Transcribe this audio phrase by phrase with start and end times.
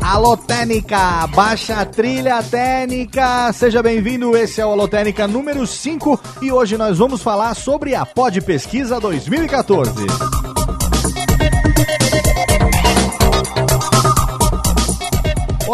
[0.00, 6.52] Alô Técnica, baixa trilha técnica, seja bem-vindo, esse é o Alô Técnica número 5 e
[6.52, 10.43] hoje nós vamos falar sobre a Pod Pesquisa 2014.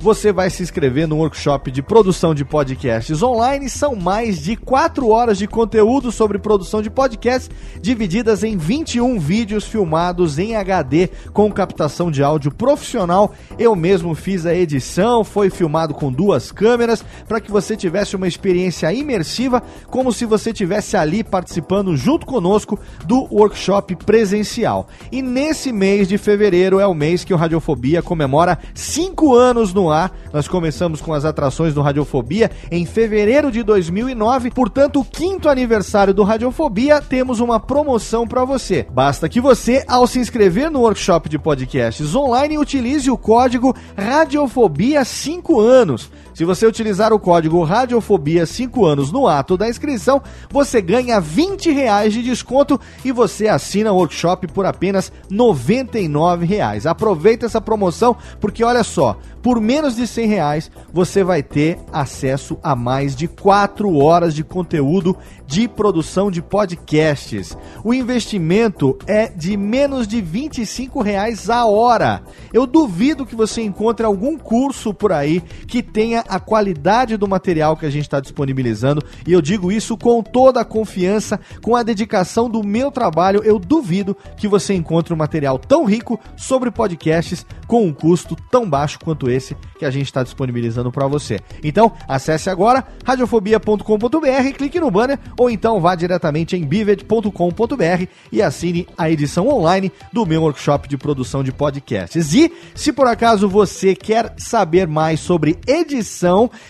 [0.00, 3.68] Você vai se inscrever no workshop de produção de podcasts online.
[3.68, 7.50] São mais de 4 horas de conteúdo sobre produção de podcasts,
[7.80, 13.32] divididas em 21 vídeos filmados em HD com captação de áudio profissional.
[13.58, 18.28] Eu mesmo fiz a edição, foi filmado com duas câmeras para que você tivesse uma
[18.28, 24.88] experiência imersiva, como se você tivesse ali participando junto conosco do workshop presencial.
[25.10, 29.90] E nesse mês de fevereiro é o mês que o Radiofobia comemora 5 anos no
[29.90, 30.12] ar.
[30.32, 36.14] Nós começamos com as atrações do Radiofobia em fevereiro de 2009, portanto, o quinto aniversário
[36.14, 38.86] do Radiofobia, temos uma promoção para você.
[38.90, 45.04] Basta que você, ao se inscrever no workshop de podcasts online, utilize o código Radiofobia
[45.04, 46.10] 5 anos.
[46.34, 51.70] Se você utilizar o código Radiofobia 5 anos no ato da inscrição, você ganha 20
[51.70, 56.86] reais de desconto e você assina o workshop por apenas 99 reais.
[56.86, 62.58] Aproveita essa promoção porque olha só, por menos de 100 reais você vai ter acesso
[62.62, 65.14] a mais de 4 horas de conteúdo
[65.46, 67.56] de produção de podcasts.
[67.84, 72.22] O investimento é de menos de 25 reais a hora.
[72.54, 77.76] Eu duvido que você encontre algum curso por aí que tenha a qualidade do material
[77.76, 79.02] que a gente está disponibilizando.
[79.26, 83.42] E eu digo isso com toda a confiança, com a dedicação do meu trabalho.
[83.44, 88.68] Eu duvido que você encontre um material tão rico sobre podcasts com um custo tão
[88.68, 91.40] baixo quanto esse que a gente está disponibilizando para você.
[91.62, 98.86] Então, acesse agora radiofobia.com.br, clique no banner ou então vá diretamente em bivet.com.br e assine
[98.96, 102.34] a edição online do meu workshop de produção de podcasts.
[102.34, 106.11] E se por acaso você quer saber mais sobre edição,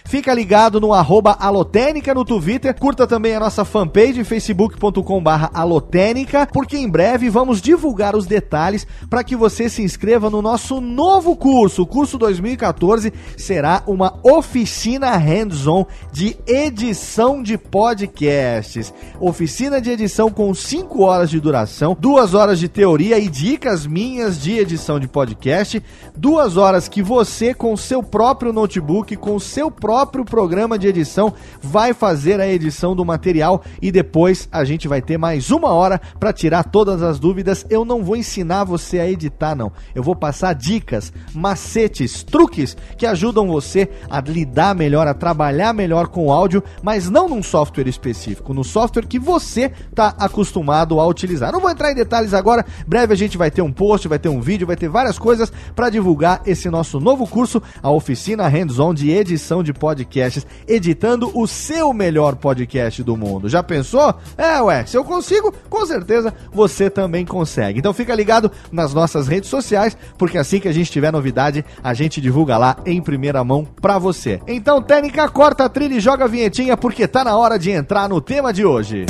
[0.05, 6.49] fica ligado no arroba alotênica no Twitter, curta também a nossa fanpage facebook.com barra alotênica,
[6.53, 11.37] porque em breve vamos divulgar os detalhes para que você se inscreva no nosso novo
[11.37, 11.83] curso.
[11.83, 18.93] O curso 2014 será uma oficina hands-on de edição de podcasts.
[19.21, 24.41] Oficina de edição com 5 horas de duração, 2 horas de teoria e dicas minhas
[24.41, 25.83] de edição de podcast,
[26.17, 31.93] 2 horas que você com seu próprio notebook, com seu próprio programa de edição vai
[31.93, 36.33] fazer a edição do material e depois a gente vai ter mais uma hora para
[36.33, 37.67] tirar todas as dúvidas.
[37.69, 39.73] Eu não vou ensinar você a editar não.
[39.95, 46.09] Eu vou passar dicas, macetes, truques que ajudam você a lidar melhor, a trabalhar melhor
[46.09, 51.07] com o áudio, mas não num software específico, no software que você está acostumado a
[51.07, 51.53] utilizar.
[51.53, 54.29] Não vou entrar em detalhes agora, breve a gente vai ter um post, vai ter
[54.29, 58.95] um vídeo, vai ter várias coisas para divulgar esse nosso novo curso, a oficina hands-on
[58.95, 63.49] de edição de podcasts, editando o seu melhor podcast do mundo.
[63.49, 64.15] Já pensou?
[64.37, 67.79] É, ué, se eu consigo, com certeza você também consegue.
[67.79, 71.95] Então fica ligado nas nossas redes sociais, porque assim que a gente tiver novidade, a
[71.95, 74.41] gente divulga lá em primeira mão pra você.
[74.47, 78.09] Então, técnica, corta a trilha e joga a vinhetinha, porque tá na hora de entrar
[78.09, 79.07] no tema de hoje.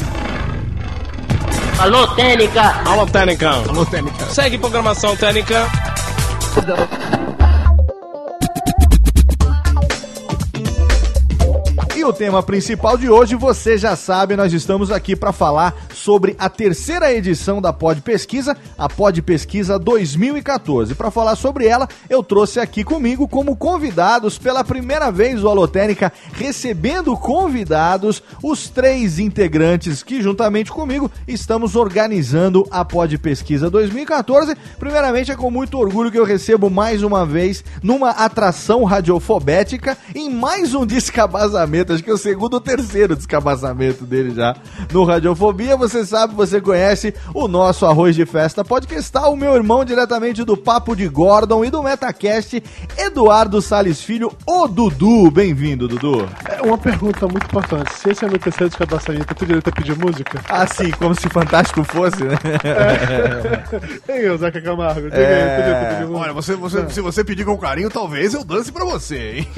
[1.79, 2.83] Alô, Técnica!
[2.85, 3.51] Alô, Técnica!
[3.51, 4.27] Alô, Técnica!
[4.27, 5.67] Segue programação Técnica!
[12.03, 16.35] E o tema principal de hoje, você já sabe, nós estamos aqui para falar sobre
[16.37, 20.97] a terceira edição da Pod Pesquisa, a Pod Pesquisa 2014.
[20.97, 26.13] Para falar sobre ela, eu trouxe aqui comigo como convidados pela primeira vez o Alotênica,
[26.33, 34.57] recebendo convidados os três integrantes que juntamente comigo estamos organizando a Pod Pesquisa 2014.
[34.77, 40.29] Primeiramente é com muito orgulho que eu recebo mais uma vez numa atração radiofobética em
[40.29, 44.55] mais um descabasamento acho que é o segundo ou terceiro descabaçamento dele já
[44.93, 45.77] no Radiofobia.
[45.77, 50.57] Você sabe, você conhece o nosso Arroz de Festa Podcastal, o meu irmão diretamente do
[50.57, 52.63] Papo de Gordon e do Metacast,
[52.97, 55.31] Eduardo Sales Filho, o Dudu.
[55.31, 56.29] Bem-vindo, Dudu.
[56.49, 57.93] É uma pergunta muito importante.
[57.95, 60.41] Se esse é meu terceiro descabaçamento, eu tenho direito a pedir música?
[60.49, 62.37] Ah, sim, como se Fantástico fosse, né?
[64.07, 64.29] É.
[64.29, 65.99] Ei, Zeca Camargo, diga É.
[66.01, 66.05] aí.
[66.13, 69.49] Olha, você, você, se você pedir com carinho, talvez eu dance pra você, hein?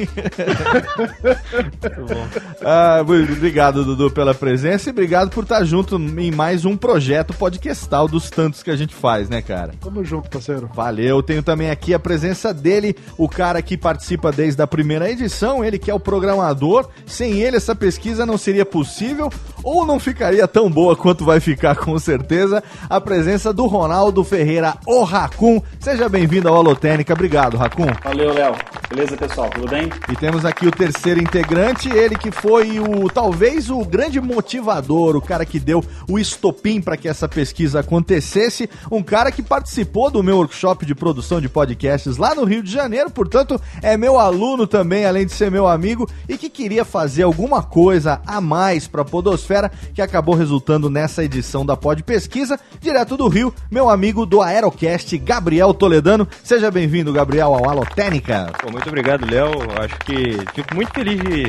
[2.67, 7.35] Ah, muito obrigado, Dudu, pela presença e obrigado por estar junto em mais um projeto
[7.35, 9.75] podcastal dos tantos que a gente faz, né, cara?
[9.83, 10.71] Tamo junto, parceiro.
[10.73, 15.63] Valeu, tenho também aqui a presença dele, o cara que participa desde a primeira edição,
[15.63, 16.89] ele que é o programador.
[17.05, 19.31] Sem ele, essa pesquisa não seria possível
[19.63, 22.63] ou não ficaria tão boa quanto vai ficar, com certeza.
[22.89, 25.61] A presença do Ronaldo Ferreira, o Racun.
[25.79, 27.13] Seja bem-vindo ao Alotênica.
[27.13, 27.89] Obrigado, Racun.
[28.03, 28.55] Valeu, Léo.
[28.89, 29.51] Beleza, pessoal?
[29.51, 29.91] Tudo bem?
[30.11, 35.23] E temos aqui o terceiro integrante, ele que foi o talvez o grande motivador, o
[35.23, 40.23] cara que deu o estopim para que essa pesquisa acontecesse, um cara que participou do
[40.23, 44.67] meu workshop de produção de podcasts lá no Rio de Janeiro, portanto, é meu aluno
[44.67, 49.05] também, além de ser meu amigo e que queria fazer alguma coisa a mais para
[49.05, 54.43] Podosfera, que acabou resultando nessa edição da Pod Pesquisa, direto do Rio, meu amigo do
[54.43, 56.27] Aerocast, Gabriel Toledano.
[56.43, 58.53] Seja bem-vindo, Gabriel, ao Alotênica.
[58.61, 59.51] Pô, muito obrigado, Léo.
[59.81, 61.43] Acho que fico muito feliz de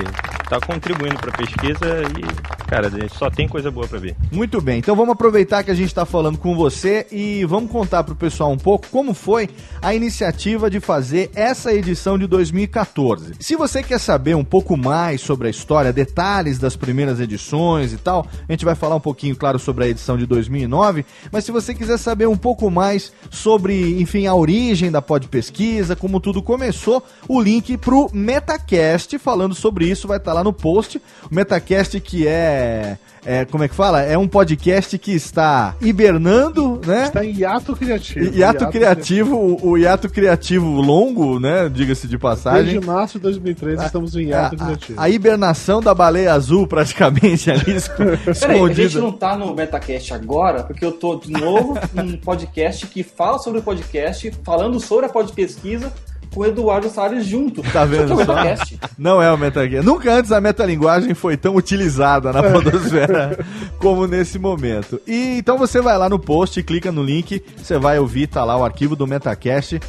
[0.43, 1.85] estar contribuindo para a pesquisa
[2.17, 4.15] e, cara, só tem coisa boa para ver.
[4.31, 8.03] Muito bem, então vamos aproveitar que a gente está falando com você e vamos contar
[8.03, 9.49] para o pessoal um pouco como foi
[9.81, 13.33] a iniciativa de fazer essa edição de 2014.
[13.39, 17.97] Se você quer saber um pouco mais sobre a história, detalhes das primeiras edições e
[17.97, 21.51] tal, a gente vai falar um pouquinho, claro, sobre a edição de 2009, mas se
[21.51, 26.41] você quiser saber um pouco mais sobre, enfim, a origem da Pod Pesquisa, como tudo
[26.41, 31.01] começou, o link pro Metacast falando sobre isso vai estar lá no post.
[31.29, 34.01] O Metacast que é, é como é que fala?
[34.01, 37.03] É um podcast que está hibernando, né?
[37.05, 38.35] Está em hiato criativo.
[38.37, 41.67] Hiato criativo, o, o hiato criativo longo, né?
[41.69, 42.73] Diga-se de passagem.
[42.73, 44.99] Desde março de 2013 estamos em hiato a, criativo.
[44.99, 48.99] a, a hibernação da baleia azul, praticamente, ali esco- Peraí, a gente escondida.
[49.01, 53.59] não tá no Metacast agora, porque eu tô de novo num podcast que fala sobre
[53.59, 55.91] o podcast, falando sobre a pod pesquisa
[56.35, 57.63] com o Eduardo Salles junto.
[57.71, 58.35] Tá vendo é o só?
[58.35, 58.79] Metacast.
[58.97, 59.85] Não é o metagame.
[59.85, 63.39] Nunca antes a metalinguagem foi tão utilizada na podosfera
[63.79, 64.99] como nesse momento.
[65.07, 68.57] E então você vai lá no post, clica no link, você vai ouvir, tá lá
[68.57, 69.79] o arquivo do Metacast,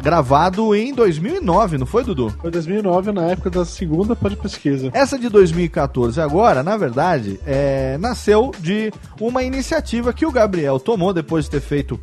[0.00, 2.32] gravado em 2009, não foi, Dudu?
[2.40, 4.90] Foi 2009, na época da segunda pod pesquisa.
[4.92, 11.12] Essa de 2014 agora, na verdade, é, nasceu de uma iniciativa que o Gabriel tomou
[11.12, 11.98] depois de ter feito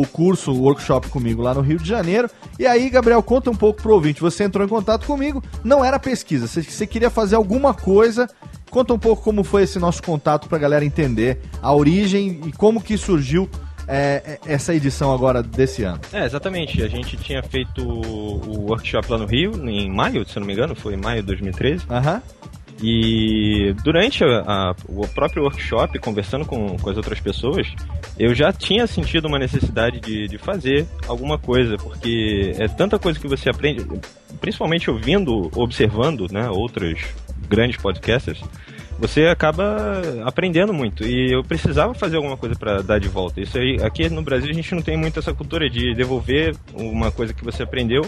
[0.00, 2.28] o curso, o workshop comigo lá no Rio de Janeiro.
[2.58, 4.20] E aí, Gabriel, conta um pouco pro ouvinte.
[4.20, 8.28] Você entrou em contato comigo, não era pesquisa, você, você queria fazer alguma coisa.
[8.70, 12.82] Conta um pouco como foi esse nosso contato pra galera entender a origem e como
[12.82, 13.48] que surgiu
[13.88, 16.00] é, é, essa edição agora desse ano?
[16.12, 16.82] É, exatamente.
[16.82, 20.74] A gente tinha feito o workshop lá no Rio, em maio, se não me engano,
[20.74, 21.84] foi em maio de 2013.
[21.88, 22.22] Aham.
[22.82, 27.66] E durante a, a, o próprio workshop, conversando com, com as outras pessoas,
[28.18, 33.18] eu já tinha sentido uma necessidade de, de fazer alguma coisa, porque é tanta coisa
[33.18, 33.86] que você aprende,
[34.40, 37.00] principalmente ouvindo, observando né, outros
[37.48, 38.42] grandes podcasters,
[38.98, 41.04] você acaba aprendendo muito.
[41.04, 43.40] E eu precisava fazer alguma coisa para dar de volta.
[43.40, 47.10] Isso aí, aqui no Brasil a gente não tem muito essa cultura de devolver uma
[47.10, 48.02] coisa que você aprendeu.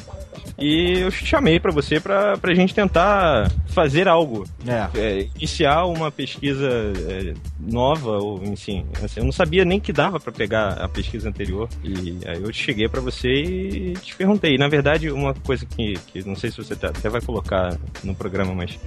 [0.58, 4.44] E eu chamei para você para a gente tentar fazer algo.
[4.66, 4.98] É.
[4.98, 8.84] É, iniciar uma pesquisa é, nova, ou enfim.
[9.02, 11.68] Assim, eu não sabia nem que dava para pegar a pesquisa anterior.
[11.84, 14.58] E aí eu cheguei para você e te perguntei.
[14.58, 18.52] Na verdade, uma coisa que, que não sei se você até vai colocar no programa,
[18.54, 18.78] mas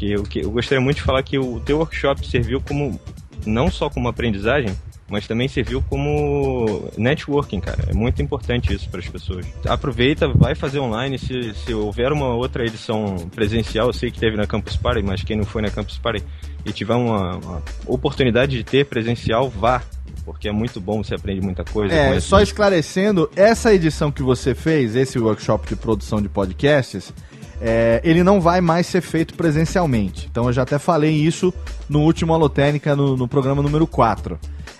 [0.00, 2.98] que eu, que eu gostaria muito de falar que o teu workshop serviu como
[3.44, 4.74] não só como aprendizagem,
[5.10, 7.84] mas também serviu como networking, cara.
[7.86, 9.44] É muito importante isso para as pessoas.
[9.66, 11.18] Aproveita, vai fazer online.
[11.18, 15.22] Se, se houver uma outra edição presencial, eu sei que teve na Campus Party, mas
[15.22, 16.24] quem não foi na Campus Party
[16.64, 19.82] e tiver uma, uma oportunidade de ter presencial, vá.
[20.24, 21.94] Porque é muito bom, você aprende muita coisa.
[21.94, 27.12] É, só esclarecendo, essa edição que você fez, esse workshop de produção de podcasts,
[27.60, 30.28] é, ele não vai mais ser feito presencialmente.
[30.30, 31.52] Então eu já até falei isso
[31.88, 34.38] no último Alotênica, no, no programa número 4.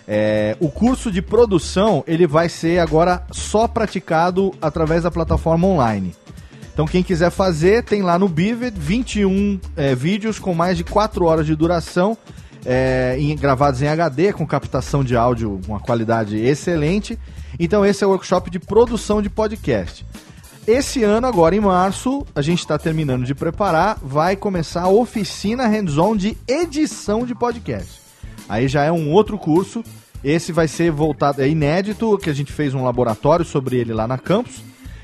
[0.09, 6.15] É, o curso de produção, ele vai ser agora só praticado através da plataforma online.
[6.73, 11.25] Então quem quiser fazer, tem lá no Bivet 21 é, vídeos com mais de 4
[11.25, 12.17] horas de duração,
[12.65, 17.19] é, em- gravados em HD, com captação de áudio, uma qualidade excelente.
[17.59, 20.05] Então esse é o workshop de produção de podcast.
[20.67, 25.67] Esse ano, agora em março, a gente está terminando de preparar, vai começar a oficina
[25.67, 28.01] hands-on de edição de podcast.
[28.49, 29.83] Aí já é um outro curso.
[30.23, 34.07] Esse vai ser voltado, é inédito, que a gente fez um laboratório sobre ele lá
[34.07, 34.63] na campus.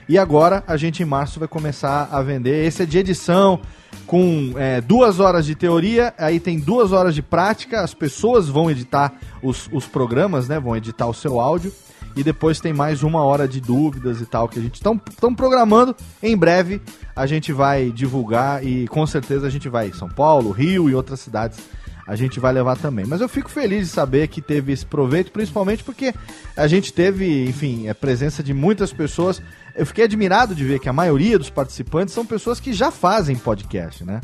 [0.08, 2.64] E agora a gente em março vai começar a vender.
[2.64, 3.58] Esse é de edição,
[4.06, 7.80] com é, duas horas de teoria, aí tem duas horas de prática.
[7.80, 10.60] As pessoas vão editar os, os programas, né?
[10.60, 11.72] Vão editar o seu áudio.
[12.16, 15.94] E depois tem mais uma hora de dúvidas e tal que a gente estão programando.
[16.22, 16.80] Em breve
[17.14, 21.20] a gente vai divulgar e com certeza a gente vai São Paulo, Rio e outras
[21.20, 21.58] cidades
[22.06, 23.04] a gente vai levar também.
[23.04, 26.14] Mas eu fico feliz de saber que teve esse proveito, principalmente porque
[26.56, 29.42] a gente teve, enfim, a presença de muitas pessoas.
[29.74, 33.36] Eu fiquei admirado de ver que a maioria dos participantes são pessoas que já fazem
[33.36, 34.20] podcast, né?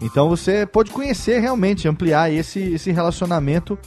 [0.00, 3.78] Então você pode conhecer realmente, ampliar esse, esse relacionamento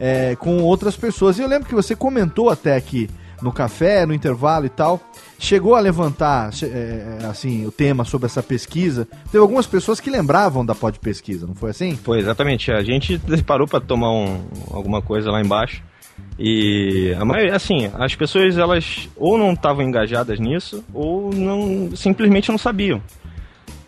[0.00, 1.38] é, com outras pessoas.
[1.38, 3.08] E eu lembro que você comentou até aqui
[3.40, 5.00] no café, no intervalo e tal,
[5.38, 9.06] chegou a levantar che- é, assim o tema sobre essa pesquisa.
[9.30, 11.94] Teve algumas pessoas que lembravam da pod pesquisa, não foi assim?
[11.96, 12.72] Foi, exatamente.
[12.72, 14.40] A gente parou para tomar um-
[14.72, 15.82] alguma coisa lá embaixo.
[16.36, 22.48] E a maioria, assim, as pessoas elas ou não estavam engajadas nisso ou não simplesmente
[22.50, 23.00] não sabiam.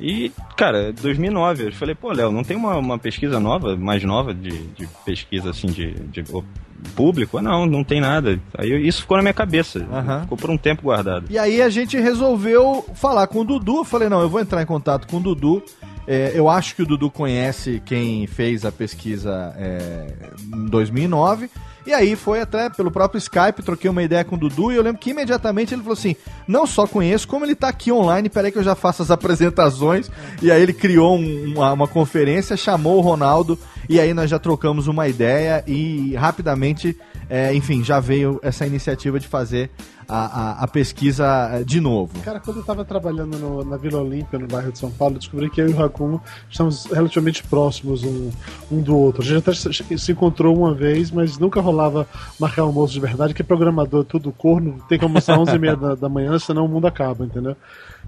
[0.00, 4.32] E, cara, 2009, eu falei, pô, Léo, não tem uma, uma pesquisa nova, mais nova
[4.32, 6.24] de, de pesquisa, assim, de, de
[6.96, 7.36] público?
[7.38, 8.40] Ah, Não, não tem nada.
[8.56, 9.86] Aí isso ficou na minha cabeça,
[10.22, 11.26] ficou por um tempo guardado.
[11.28, 13.78] E aí a gente resolveu falar com o Dudu.
[13.78, 15.62] Eu falei, não, eu vou entrar em contato com o Dudu.
[16.06, 20.14] É, eu acho que o Dudu conhece quem fez a pesquisa é,
[20.52, 21.50] em 2009.
[21.86, 24.82] E aí foi até pelo próprio Skype, troquei uma ideia com o Dudu e eu
[24.82, 26.14] lembro que imediatamente ele falou assim:
[26.46, 30.10] não só conheço, como ele tá aqui online, peraí que eu já faço as apresentações.
[30.42, 33.58] E aí ele criou um- uma, uma conferência, chamou o Ronaldo
[33.88, 36.96] e aí nós já trocamos uma ideia e rapidamente,
[37.28, 39.70] é, enfim, já veio essa iniciativa de fazer
[40.10, 40.26] a,
[40.60, 42.12] a- a pesquisa eh, de novo.
[42.22, 45.48] Cara, quando eu tava trabalhando no- na Vila Olímpia, no bairro de São Paulo, descobri
[45.48, 46.18] que eu e o Raccoon
[46.50, 48.30] estamos relativamente próximos um,
[48.70, 49.22] um do outro.
[49.22, 49.52] A gente até
[49.96, 52.06] se encontrou uma vez, mas nunca rolava
[52.38, 56.08] marcar almoço de verdade, que programador tudo corno, tem que almoçar às 11h30 da, da
[56.08, 57.56] manhã, senão o mundo acaba, entendeu?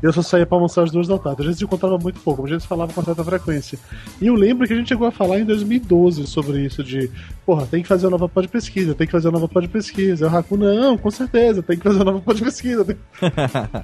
[0.02, 1.42] E eu só saía pra almoçar às duas da tarde.
[1.42, 3.78] A gente se encontrava muito pouco, mas a gente falava com certa frequência.
[4.20, 7.10] E eu lembro que a gente chegou a falar em 2012 sobre isso, de
[7.46, 10.26] porra, tem que fazer uma nova pod pesquisa, tem que fazer uma nova pod pesquisa.
[10.26, 12.84] O Raccoon, não, com certeza, tem que fazer uma nova pod pesquisa.
[12.84, 12.96] tem-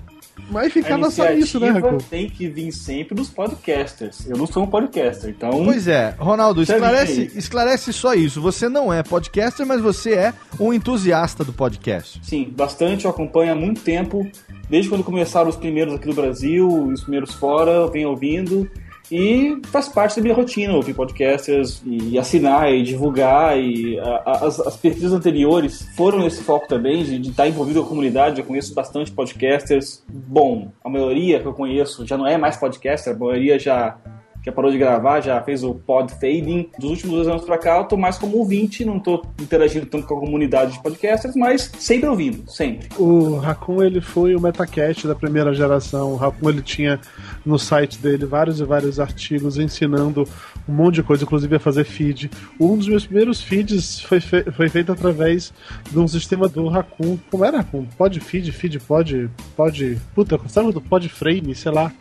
[0.50, 1.98] Mas ficava só isso, né, Raccoon?
[1.98, 4.24] tem que vir sempre dos podcasters.
[4.26, 5.50] Eu não sou um podcaster, então.
[5.64, 8.40] Pois é, Ronaldo, Sabe esclarece, esclarece só isso.
[8.40, 12.20] Você não é podcaster, mas você é um entusiasta do podcast.
[12.22, 13.04] Sim, bastante.
[13.04, 14.26] Eu acompanho há muito tempo.
[14.70, 18.70] Desde quando começaram os primeiros aqui no Brasil, os primeiros fora, eu venho ouvindo.
[19.10, 23.58] E faz parte da minha rotina ouvir podcasters e assinar e divulgar.
[23.58, 27.80] E a- a- as, as pesquisas anteriores foram nesse foco também, de, de estar envolvido
[27.80, 28.40] com a comunidade.
[28.40, 30.02] Eu conheço bastante podcasters.
[30.08, 33.96] Bom, a maioria que eu conheço já não é mais podcaster, a maioria já
[34.48, 36.70] já parou de gravar, já fez o pod fading.
[36.78, 40.06] Dos últimos dois anos pra cá, eu tô mais como ouvinte, não tô interagindo tanto
[40.06, 42.88] com a comunidade de podcasters, mas sempre ouvindo, sempre.
[42.98, 46.12] O Raccoon, ele foi o Metacast da primeira geração.
[46.12, 46.98] O Raccoon, ele tinha
[47.44, 50.26] no site dele vários e vários artigos ensinando
[50.66, 52.30] um monte de coisa, inclusive a fazer feed.
[52.58, 55.52] Um dos meus primeiros feeds foi, fe foi feito através
[55.90, 57.18] de um sistema do Raccoon.
[57.30, 57.84] Como era Raccoon?
[57.98, 60.00] Pod feed, feed pod, pod...
[60.14, 61.92] Puta, sabe do pod frame, sei lá.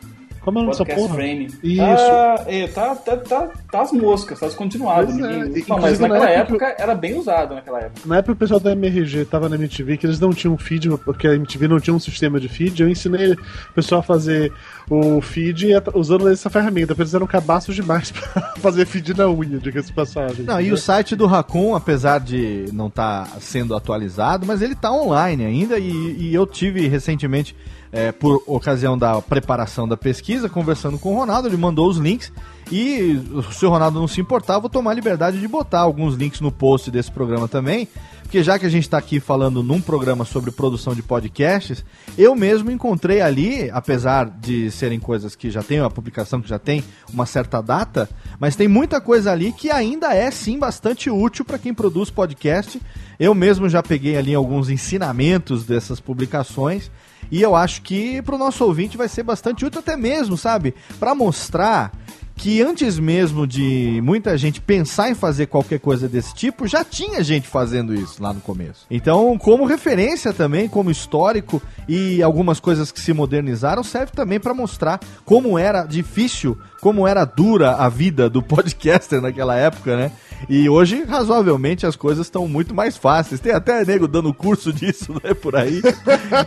[0.55, 1.13] Como é essa porra?
[1.15, 1.45] Frame.
[1.63, 1.81] Isso.
[1.81, 5.11] Ah, é, tá, tá, tá, tá as moscas, tá descontinuado.
[5.11, 5.13] É.
[5.13, 8.01] Ninguém- E- Não, mas naquela na época- época era bem usado naquela época.
[8.07, 11.27] Na época o pessoal da MRG tava na MTV, que eles não tinham feed, porque
[11.27, 12.81] a MTV não tinha um sistema de feed.
[12.81, 13.37] Eu ensinei o
[13.75, 14.51] pessoal a fazer
[14.89, 19.57] o feed usando essa ferramenta, porque eles eram cabaços demais pra fazer feed na unha,
[19.59, 20.45] diga-se passagem.
[20.45, 24.91] Não, e o site do Raccoon, apesar de não estar sendo atualizado, mas ele está
[24.91, 27.55] online ainda e, e eu tive recentemente,
[27.91, 32.31] é, por ocasião da preparação da pesquisa, conversando com o Ronaldo, ele mandou os links
[32.71, 36.41] e se o Ronaldo não se importar, vou tomar a liberdade de botar alguns links
[36.41, 37.87] no post desse programa também,
[38.23, 41.85] porque já que a gente está aqui falando num programa sobre produção de podcasts,
[42.17, 46.59] eu mesmo encontrei ali, apesar de serem coisas que já tem a publicação que já
[46.59, 51.45] tem uma certa data, mas tem muita coisa ali que ainda é sim bastante útil
[51.45, 52.81] para quem produz podcast.
[53.17, 56.91] Eu mesmo já peguei ali alguns ensinamentos dessas publicações
[57.31, 60.73] e eu acho que para o nosso ouvinte vai ser bastante útil até mesmo, sabe,
[60.99, 61.91] para mostrar
[62.37, 67.23] que antes mesmo de muita gente pensar em fazer qualquer coisa desse tipo, já tinha
[67.23, 68.85] gente fazendo isso lá no começo.
[68.91, 74.53] Então, como referência também, como histórico e algumas coisas que se modernizaram, serve também para
[74.53, 80.11] mostrar como era difícil, como era dura a vida do podcaster naquela época, né?
[80.49, 83.39] E hoje, razoavelmente, as coisas estão muito mais fáceis.
[83.39, 85.81] Tem até nego dando curso disso, né, por aí.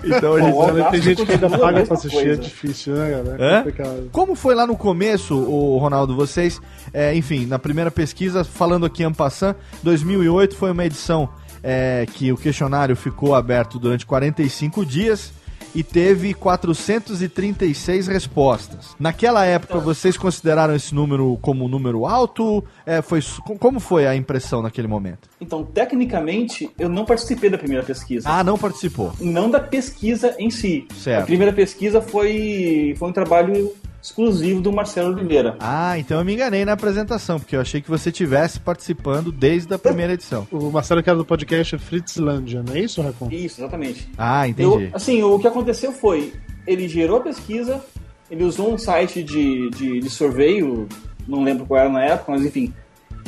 [0.05, 2.43] Então, a gente Bom, Olha, tem gente que ainda paga pra assistir, é coisa.
[2.43, 3.37] difícil, né, cara?
[3.39, 3.69] É?
[3.69, 4.03] É.
[4.13, 6.61] Como foi lá no começo, o Ronaldo, vocês,
[6.93, 11.29] é, enfim, na primeira pesquisa, falando aqui en passant, 2008 foi uma edição
[11.63, 15.33] é, que o questionário ficou aberto durante 45 dias
[15.75, 18.95] e teve 436 respostas.
[18.99, 22.65] Naquela época, vocês consideraram esse número como um número alto?
[22.85, 23.21] É, foi,
[23.59, 25.29] como foi a impressão naquele momento?
[25.41, 28.29] Então, tecnicamente, eu não participei da primeira pesquisa.
[28.29, 29.13] Ah, não participou.
[29.21, 30.87] Não da pesquisa em si.
[30.97, 31.23] Certo.
[31.23, 35.57] A primeira pesquisa foi, foi um trabalho exclusivo do Marcelo Oliveira.
[35.61, 39.73] Ah, então eu me enganei na apresentação, porque eu achei que você tivesse participando desde
[39.75, 40.47] a primeira edição.
[40.51, 43.29] O Marcelo que era do podcast Fritzlandia, não é isso, Racon?
[43.31, 44.09] Isso, exatamente.
[44.17, 44.91] Ah, Eu, entendi.
[44.95, 46.33] assim, o que aconteceu foi,
[46.67, 47.85] ele gerou a pesquisa,
[48.31, 50.89] ele usou um site de, de, de sorveio,
[51.29, 52.73] não lembro qual era na época, mas enfim,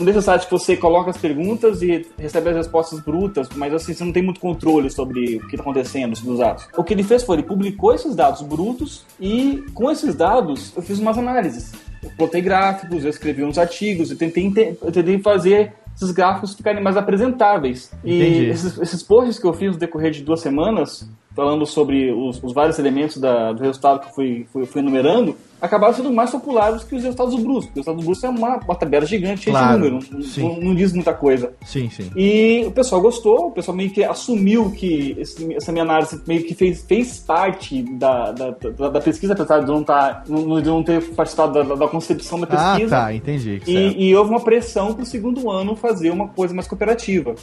[0.03, 3.95] um desses sites que você coloca as perguntas e recebe as respostas brutas, mas assim,
[3.95, 6.67] você não tem muito controle sobre o que está acontecendo, sobre os dados.
[6.77, 10.83] O que ele fez foi, ele publicou esses dados brutos e com esses dados eu
[10.83, 11.73] fiz umas análises.
[12.03, 16.55] Eu plotei gráficos, eu escrevi uns artigos, eu tentei, ente- eu tentei fazer esses gráficos
[16.55, 17.91] ficarem mais apresentáveis.
[18.05, 18.45] Entendi.
[18.47, 22.43] E esses, esses posts que eu fiz no decorrer de duas semanas, falando sobre os,
[22.43, 26.31] os vários elementos da- do resultado que eu fui, fui, fui enumerando, acabaram sendo mais
[26.31, 27.65] populares que os resultados brutos.
[27.69, 30.75] Os resultados brutos é uma, uma tabela gigante, cheia Claro, de número, não, não, não
[30.75, 31.55] diz muita coisa.
[31.65, 32.11] Sim, sim.
[32.17, 36.43] E o pessoal gostou, o pessoal meio que assumiu que esse- essa minha análise meio
[36.45, 40.61] que fez, fez parte da, da, da, da pesquisa, apesar de eu não, tá, não,
[40.61, 42.97] de não ter participado da, da- da concepção da Ah, pesquisa.
[42.97, 43.63] tá, entendi.
[43.67, 47.35] E, e houve uma pressão pro segundo ano fazer uma coisa mais cooperativa.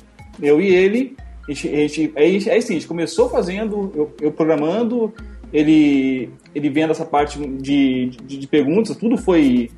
[0.41, 1.15] Eu e ele,
[1.49, 5.13] a gente, a gente, aí, aí sim, a gente começou fazendo, eu, eu programando,
[5.51, 9.69] ele, ele vendo essa parte de, de, de perguntas, tudo foi,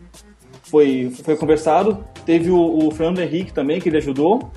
[0.63, 2.03] foi, foi conversado.
[2.25, 4.51] Teve o, o Fernando Henrique também, que ele ajudou.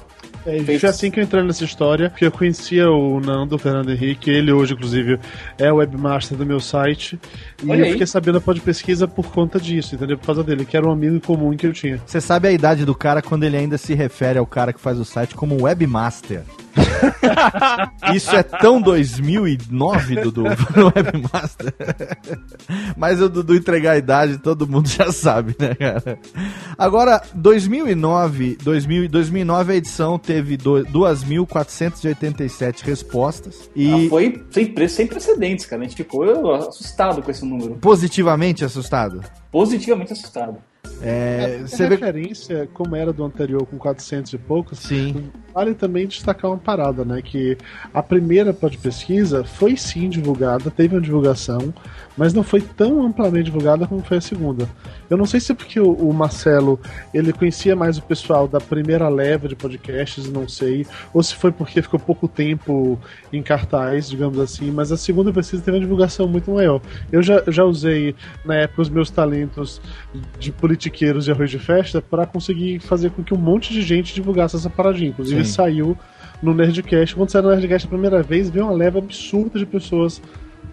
[0.47, 3.55] É, e Fez- foi assim que eu entrei nessa história, porque eu conhecia o Nando,
[3.57, 5.19] o Fernando Henrique, ele hoje, inclusive,
[5.57, 7.19] é o webmaster do meu site,
[7.63, 7.93] e Olha eu aí.
[7.93, 10.19] fiquei sabendo a pod pesquisa por conta disso, entendeu?
[10.19, 11.99] Por causa dele, que era um amigo comum que eu tinha.
[12.05, 14.99] Você sabe a idade do cara quando ele ainda se refere ao cara que faz
[14.99, 16.43] o site como webmaster.
[18.15, 20.43] Isso é tão 2009, Dudu,
[20.77, 21.75] no webmaster.
[22.97, 26.19] Mas o Dudu entregar a idade, todo mundo já sabe, né, cara?
[26.77, 34.89] Agora, 2009, 2000, 2009 a edição teve do- 2.487 respostas e Ah, foi sem, pre-
[34.89, 35.83] sem precedentes, cara.
[35.83, 37.75] A gente ficou assustado com esse número.
[37.77, 39.21] positivamente assustado.
[39.51, 40.57] Positivamente assustado.
[41.03, 41.95] É, Você você vê...
[41.97, 45.31] referência, como era do anterior com 400 e poucos, Sim.
[45.55, 47.23] Vale também destacar uma parada, né?
[47.23, 47.57] Que
[47.93, 51.73] a primeira pod pesquisa foi sim divulgada, teve uma divulgação,
[52.17, 54.69] mas não foi tão amplamente divulgada como foi a segunda.
[55.09, 56.81] Eu não sei se é porque o, o Marcelo
[57.13, 61.53] ele conhecia mais o pessoal da primeira leva de podcasts, não sei, ou se foi
[61.53, 62.99] porque ficou pouco tempo
[63.33, 66.81] em cartaz, digamos assim, mas a segunda pesquisa teve uma divulgação muito maior.
[67.13, 68.15] Eu já, já usei
[68.45, 69.81] na época os meus talentos
[70.39, 74.15] de politiqueiros de arroz de festa para conseguir fazer com que um monte de gente
[74.15, 75.11] divulgasse essa paradinha.
[75.11, 75.53] Inclusive Sim.
[75.53, 75.99] saiu
[76.43, 77.15] no Nerdcast.
[77.15, 80.21] Quando saiu no Nerdcast a primeira vez, veio uma leva absurda de pessoas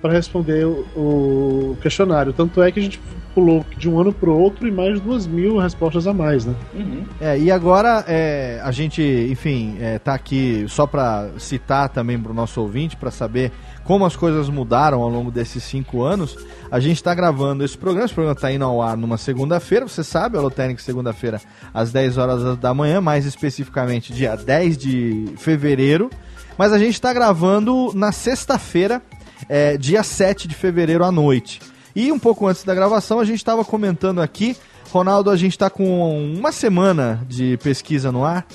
[0.02, 2.34] para responder o, o questionário.
[2.34, 3.00] Tanto é que a gente
[3.34, 6.54] pulou de um ano pro outro e mais de duas mil respostas a mais, né?
[6.74, 7.06] Uhum.
[7.20, 12.34] É, e agora é, a gente, enfim, é, tá aqui só para citar também pro
[12.34, 13.52] nosso ouvinte, para saber
[13.84, 16.38] como as coisas mudaram ao longo desses cinco anos.
[16.70, 20.04] A gente está gravando esse programa, esse programa está indo ao ar numa segunda-feira, você
[20.04, 21.42] sabe, a Lotérica segunda-feira
[21.74, 26.10] às 10 horas da manhã, mais especificamente dia 10 de fevereiro.
[26.58, 29.02] Mas a gente está gravando na sexta-feira,
[29.50, 31.60] é, dia 7 de fevereiro à noite.
[31.96, 34.56] E um pouco antes da gravação, a gente estava comentando aqui,
[34.92, 38.46] Ronaldo, a gente está com uma semana de pesquisa no ar.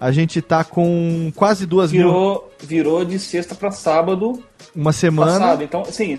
[0.00, 2.08] A gente está com quase duas mil.
[2.08, 4.42] Virou, virou de sexta para sábado
[4.74, 5.32] Uma semana.
[5.32, 5.62] passado.
[5.62, 6.16] Então, sim,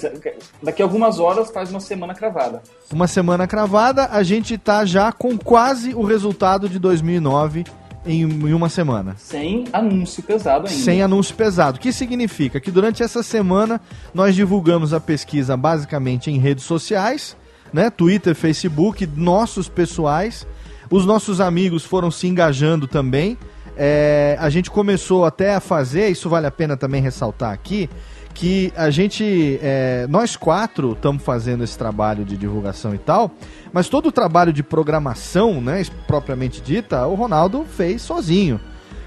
[0.62, 2.62] daqui a algumas horas faz uma semana cravada.
[2.94, 7.64] Uma semana cravada, a gente tá já com quase o resultado de 2009
[8.06, 9.16] em, em uma semana.
[9.18, 10.84] Sem anúncio pesado ainda.
[10.84, 11.78] Sem anúncio pesado.
[11.78, 12.60] O que significa?
[12.60, 13.82] Que durante essa semana
[14.14, 17.36] nós divulgamos a pesquisa basicamente em redes sociais,
[17.74, 17.90] né?
[17.90, 20.46] Twitter, Facebook, nossos pessoais.
[20.90, 23.38] Os nossos amigos foram se engajando também.
[23.78, 27.90] É, a gente começou até a fazer, isso vale a pena também ressaltar aqui,
[28.34, 33.32] que a gente, é, nós quatro estamos fazendo esse trabalho de divulgação e tal,
[33.74, 38.60] mas todo o trabalho de programação, né, propriamente dita, o Ronaldo fez sozinho.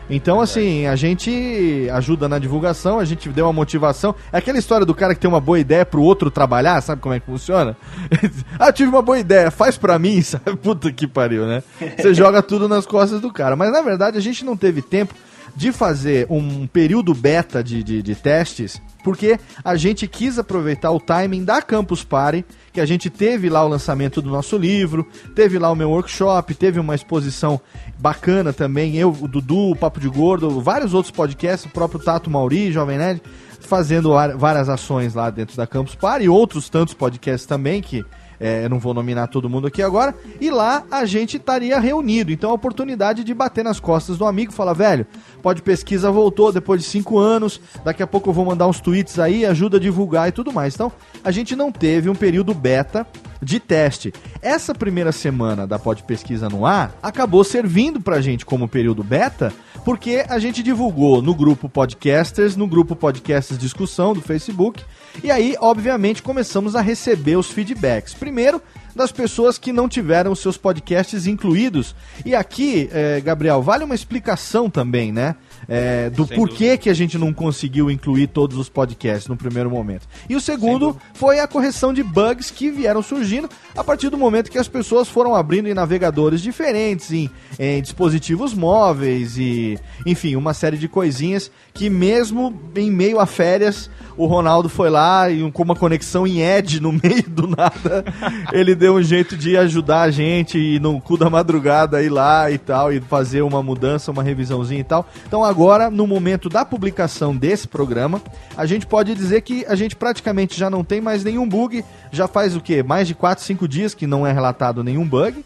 [0.08, 4.14] Então, assim, a gente ajuda na divulgação, a gente deu uma motivação.
[4.32, 7.14] É aquela história do cara que tem uma boa ideia pro outro trabalhar, sabe como
[7.14, 7.76] é que funciona?
[8.58, 10.56] ah, tive uma boa ideia, faz pra mim, sabe?
[10.56, 11.62] Puta que pariu, né?
[11.96, 13.56] Você joga tudo nas costas do cara.
[13.56, 15.14] Mas, na verdade, a gente não teve tempo
[15.56, 20.98] de fazer um período beta de, de, de testes, porque a gente quis aproveitar o
[20.98, 25.58] timing da Campus Party, que a gente teve lá o lançamento do nosso livro, teve
[25.58, 27.60] lá o meu workshop, teve uma exposição
[27.98, 32.30] bacana também, eu, o Dudu, o Papo de Gordo, vários outros podcasts, o próprio Tato
[32.30, 33.22] Mauri, Jovem Nerd,
[33.60, 38.04] fazendo várias ações lá dentro da Campus Party, e outros tantos podcasts também, que
[38.38, 42.32] é, eu não vou nominar todo mundo aqui agora, e lá a gente estaria reunido.
[42.32, 45.06] Então a oportunidade de bater nas costas do amigo falar, velho,
[45.42, 49.18] pode pesquisa voltou depois de cinco anos, daqui a pouco eu vou mandar uns tweets
[49.18, 50.74] aí, ajuda a divulgar e tudo mais.
[50.74, 50.92] Então
[51.22, 53.06] a gente não teve um período beta
[53.44, 54.12] de teste.
[54.42, 59.52] Essa primeira semana da Pod Pesquisa no ar acabou servindo pra gente como período beta,
[59.84, 64.82] porque a gente divulgou no grupo Podcasters, no grupo Podcasters Discussão do Facebook,
[65.22, 68.14] e aí, obviamente, começamos a receber os feedbacks.
[68.14, 68.60] Primeiro,
[68.94, 71.94] das pessoas que não tiveram seus podcasts incluídos.
[72.24, 75.34] E aqui, eh, Gabriel, vale uma explicação também, né?
[75.68, 79.70] Eh, do Sem porquê que a gente não conseguiu incluir todos os podcasts no primeiro
[79.70, 80.06] momento.
[80.28, 84.50] E o segundo foi a correção de bugs que vieram surgindo a partir do momento
[84.50, 90.54] que as pessoas foram abrindo em navegadores diferentes, em, em dispositivos móveis e, enfim, uma
[90.54, 95.64] série de coisinhas que mesmo em meio a férias, o Ronaldo foi lá e com
[95.64, 98.04] uma conexão em Edge no meio do nada,
[98.52, 102.48] ele deu um jeito de ajudar a gente e no cu da madrugada ir lá
[102.48, 105.04] e tal e fazer uma mudança, uma revisãozinha e tal.
[105.26, 108.22] Então agora, no momento da publicação desse programa,
[108.56, 112.28] a gente pode dizer que a gente praticamente já não tem mais nenhum bug, já
[112.28, 112.84] faz o quê?
[112.84, 115.44] Mais de 4, 5 dias que não é relatado nenhum bug.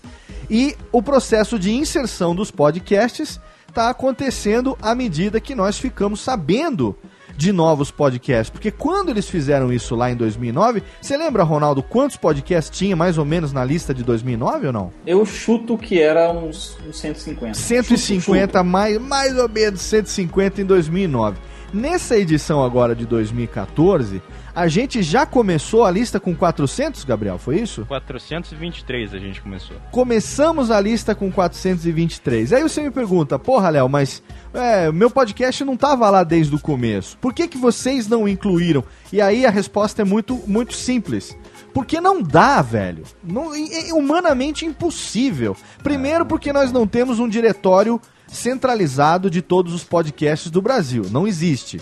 [0.50, 6.96] E o processo de inserção dos podcasts está acontecendo à medida que nós ficamos sabendo
[7.36, 8.50] de novos podcasts.
[8.50, 13.16] Porque quando eles fizeram isso lá em 2009, você lembra, Ronaldo, quantos podcasts tinha mais
[13.16, 14.92] ou menos na lista de 2009 ou não?
[15.06, 17.54] Eu chuto que era uns, uns 150.
[17.54, 21.38] 150, mais, mais ou menos 150 em 2009.
[21.72, 24.20] Nessa edição agora de 2014,
[24.58, 27.86] a gente já começou a lista com 400, Gabriel, foi isso?
[27.86, 29.76] 423 a gente começou.
[29.92, 32.52] Começamos a lista com 423.
[32.52, 34.20] Aí você me pergunta, porra, Léo, mas
[34.52, 37.16] é, meu podcast não tava lá desde o começo.
[37.18, 38.82] Por que, que vocês não incluíram?
[39.12, 41.38] E aí a resposta é muito, muito simples.
[41.72, 43.04] Porque não dá, velho.
[43.22, 45.56] Não, é humanamente impossível.
[45.84, 51.06] Primeiro, porque nós não temos um diretório centralizado de todos os podcasts do Brasil.
[51.12, 51.80] Não existe.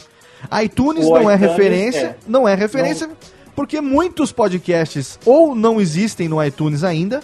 [0.62, 1.98] iTunes não é iTunes, referência.
[2.06, 2.16] é.
[2.26, 3.10] Não é referência.
[3.54, 7.22] Porque muitos podcasts ou não existem no iTunes ainda,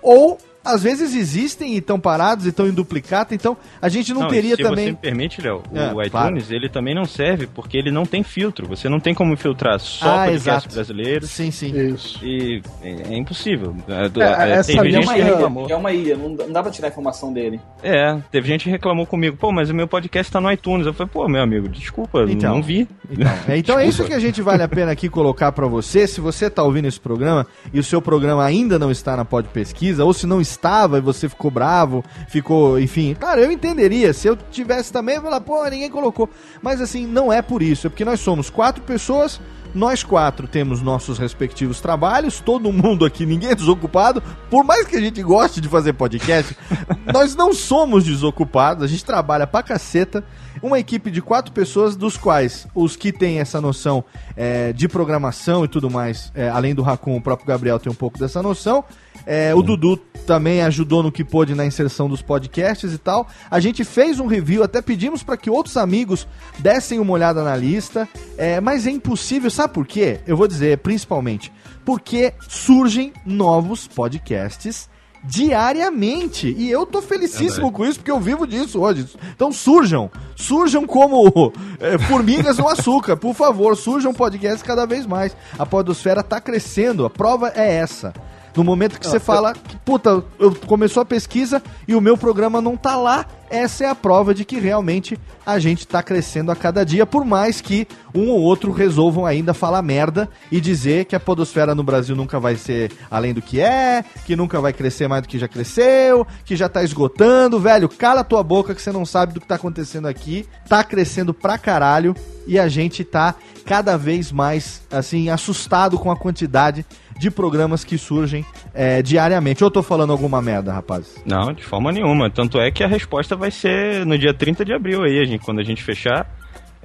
[0.00, 4.22] ou às vezes existem e estão parados e estão em duplicata, então a gente não,
[4.22, 4.86] não teria se também.
[4.86, 6.38] Se você me permite, Léo, é, o iTunes claro.
[6.50, 8.66] ele também não serve porque ele não tem filtro.
[8.68, 11.26] Você não tem como filtrar só ah, podcast brasileiro.
[11.26, 11.74] Sim, sim.
[11.76, 12.24] Isso.
[12.24, 13.76] E é, é impossível.
[13.88, 15.66] É, é, teve gente é uma que reclamou.
[15.70, 17.60] É uma ilha, não dá pra tirar a informação dele.
[17.82, 20.86] É, teve gente que reclamou comigo, pô, mas o meu podcast tá no iTunes.
[20.86, 22.88] Eu falei, pô, meu amigo, desculpa, então, não vi.
[23.10, 26.06] Então, é, então é isso que a gente vale a pena aqui colocar para você.
[26.06, 29.48] Se você tá ouvindo esse programa e o seu programa ainda não está na Pod
[29.48, 34.12] Pesquisa, ou se não estava e você ficou bravo, ficou, enfim, cara, eu entenderia.
[34.12, 36.28] Se eu tivesse também, eu ia falar, pô, ninguém colocou.
[36.62, 39.40] Mas assim, não é por isso, é porque nós somos quatro pessoas
[39.74, 44.22] nós quatro temos nossos respectivos trabalhos, todo mundo aqui, ninguém é desocupado.
[44.48, 46.56] Por mais que a gente goste de fazer podcast,
[47.12, 50.24] nós não somos desocupados, a gente trabalha pra caceta.
[50.62, 54.04] Uma equipe de quatro pessoas, dos quais os que têm essa noção
[54.36, 57.96] é, de programação e tudo mais, é, além do Raccoon, o próprio Gabriel tem um
[57.96, 58.84] pouco dessa noção.
[59.26, 63.28] É, o Dudu também ajudou no que pôde na inserção dos podcasts e tal.
[63.50, 66.26] A gente fez um review, até pedimos para que outros amigos
[66.58, 70.20] dessem uma olhada na lista, é, mas é impossível, sabe por quê?
[70.26, 71.52] Eu vou dizer, principalmente,
[71.84, 74.88] porque surgem novos podcasts
[75.24, 76.54] diariamente.
[76.56, 79.06] E eu tô felicíssimo é com isso, porque eu vivo disso hoje.
[79.34, 85.34] Então surjam, surjam como é, formigas no açúcar, por favor, surjam podcasts cada vez mais.
[85.58, 88.12] A podosfera tá crescendo, a prova é essa.
[88.56, 89.52] No momento que você fala,
[89.84, 93.94] puta, eu, começou a pesquisa e o meu programa não tá lá, essa é a
[93.94, 98.28] prova de que realmente a gente tá crescendo a cada dia, por mais que um
[98.30, 102.56] ou outro resolvam ainda falar merda e dizer que a podosfera no Brasil nunca vai
[102.56, 106.56] ser além do que é, que nunca vai crescer mais do que já cresceu, que
[106.56, 107.60] já tá esgotando.
[107.60, 110.46] Velho, cala tua boca que você não sabe do que tá acontecendo aqui.
[110.68, 112.14] Tá crescendo pra caralho
[112.46, 116.84] e a gente tá cada vez mais, assim, assustado com a quantidade
[117.18, 119.62] de programas que surgem é, diariamente.
[119.62, 121.22] Ou eu tô falando alguma merda, rapaz?
[121.24, 122.30] Não, de forma nenhuma.
[122.30, 125.44] Tanto é que a resposta vai ser no dia 30 de abril aí, a gente,
[125.44, 126.28] quando a gente fechar.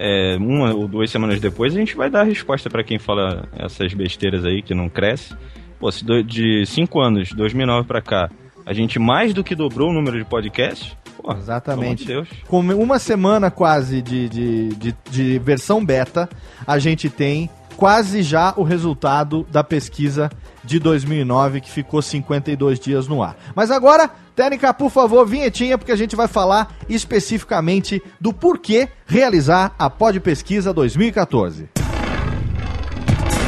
[0.01, 3.49] É, uma ou duas semanas depois a gente vai dar a resposta para quem fala
[3.57, 5.35] essas besteiras aí que não cresce.
[5.77, 8.29] Pô, se do, de 5 anos, 2009 para cá,
[8.65, 10.95] a gente mais do que dobrou o número de podcasts.
[11.17, 12.05] Pô, Exatamente.
[12.05, 16.29] De Com uma semana quase de, de, de, de versão beta,
[16.65, 20.29] a gente tem quase já o resultado da pesquisa
[20.65, 23.37] de 2009, que ficou 52 dias no ar.
[23.55, 29.73] Mas agora, Técnica, por favor, vinhetinha, porque a gente vai falar especificamente do porquê realizar
[29.79, 31.69] a Pod Pesquisa 2014.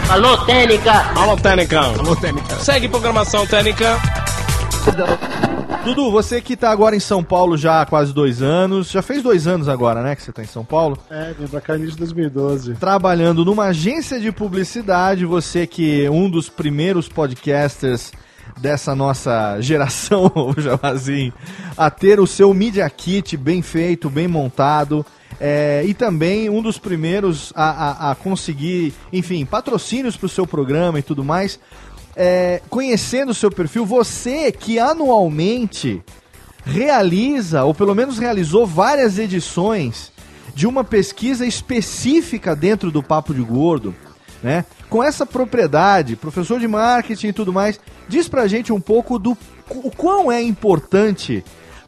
[0.10, 0.94] Alô, Técnica!
[1.14, 1.82] Alô, Técnica!
[1.82, 2.56] Alô, Técnica!
[2.56, 4.00] Segue programação, Técnica!
[5.84, 9.24] Dudu, você que tá agora em São Paulo já há quase dois anos, já fez
[9.24, 10.98] dois anos agora, né, que você tá em São Paulo?
[11.10, 12.76] É, vim pra cá em 2012.
[12.76, 18.12] Trabalhando numa agência de publicidade, você que é um dos primeiros podcasters
[18.60, 20.32] dessa nossa geração,
[20.84, 21.34] assim,
[21.76, 25.06] a ter o seu Media Kit bem feito, bem montado.
[25.40, 30.46] É, e também um dos primeiros a, a, a conseguir, enfim, patrocínios para o seu
[30.46, 31.60] programa e tudo mais
[32.16, 36.02] é, conhecendo o seu perfil, você que anualmente
[36.64, 40.12] realiza, ou pelo menos realizou várias edições
[40.54, 43.96] de uma pesquisa específica dentro do Papo de Gordo,
[44.44, 44.66] né?
[44.90, 49.38] Com essa propriedade, professor de marketing e tudo mais, diz pra gente um pouco do
[49.70, 51.44] o quão é importante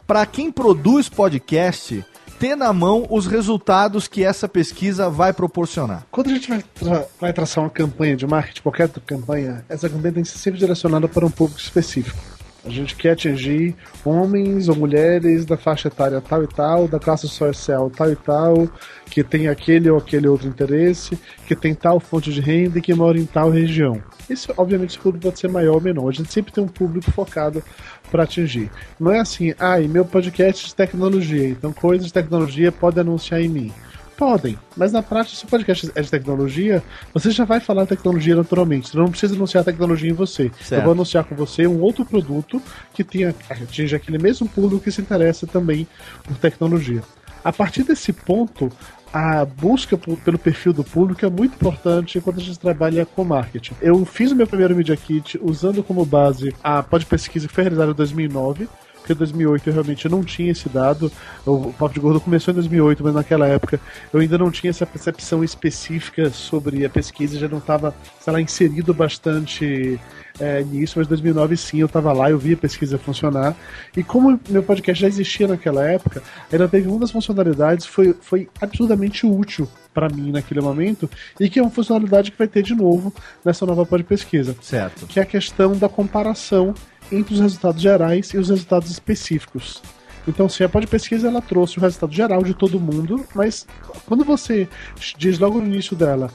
[0.07, 2.03] para quem produz podcast
[2.43, 6.06] ter na mão os resultados que essa pesquisa vai proporcionar.
[6.12, 10.15] Quando a gente vai, tra vai traçar uma campanha de marketing, qualquer campanha, essa campanha
[10.15, 12.33] tem que ser sempre direcionada para um público específico.
[12.65, 17.28] A gente quer atingir homens ou mulheres da faixa etária tal e tal, da classe
[17.28, 18.69] social tal e tal,
[19.06, 22.93] que tem aquele ou aquele outro interesse, que tem tal fonte de renda e que
[22.93, 24.02] mora em tal região.
[24.30, 26.08] Isso, obviamente, esse público pode ser maior ou menor.
[26.08, 27.62] A gente sempre tem um público focado
[28.10, 28.71] para atingir.
[28.97, 33.41] Não é assim, ah, e meu podcast de tecnologia, então coisas de tecnologia pode anunciar
[33.41, 33.73] em mim.
[34.17, 38.36] Podem, mas na prática, se o podcast é de tecnologia, você já vai falar tecnologia
[38.36, 38.89] naturalmente.
[38.89, 40.52] Você não precisa anunciar tecnologia em você.
[40.62, 40.73] Certo.
[40.73, 42.62] Eu vou anunciar com você um outro produto
[42.93, 45.88] que tenha, atinge aquele mesmo público que se interessa também
[46.23, 47.02] por tecnologia.
[47.43, 48.71] A partir desse ponto,
[49.12, 53.76] a busca pelo perfil do público é muito importante quando a gente trabalha com marketing.
[53.82, 57.63] Eu fiz o meu primeiro Media Kit usando como base a pod pesquisa que foi
[57.63, 58.67] realizada em 2009
[59.03, 61.11] porque em 2008 eu realmente não tinha esse dado.
[61.45, 63.79] O Papo de Gordo começou em 2008, mas naquela época
[64.13, 68.41] eu ainda não tinha essa percepção específica sobre a pesquisa, já não estava, sei lá,
[68.41, 69.99] inserido bastante
[70.39, 73.56] é, nisso, mas em 2009 sim, eu estava lá, eu vi a pesquisa funcionar.
[73.96, 78.50] E como meu podcast já existia naquela época, ainda teve uma das funcionalidades foi, foi
[78.60, 82.74] absurdamente útil para mim naquele momento e que é uma funcionalidade que vai ter de
[82.74, 83.13] novo
[83.46, 84.56] nessa nova pod pesquisa.
[84.62, 85.06] Certo.
[85.06, 86.74] Que é a questão da comparação
[87.12, 89.82] entre os resultados gerais e os resultados específicos.
[90.28, 93.67] Então, sim, a Pod Pesquisa ela trouxe o resultado geral de todo mundo, mas
[94.06, 94.69] quando você
[95.17, 96.32] diz logo no início dela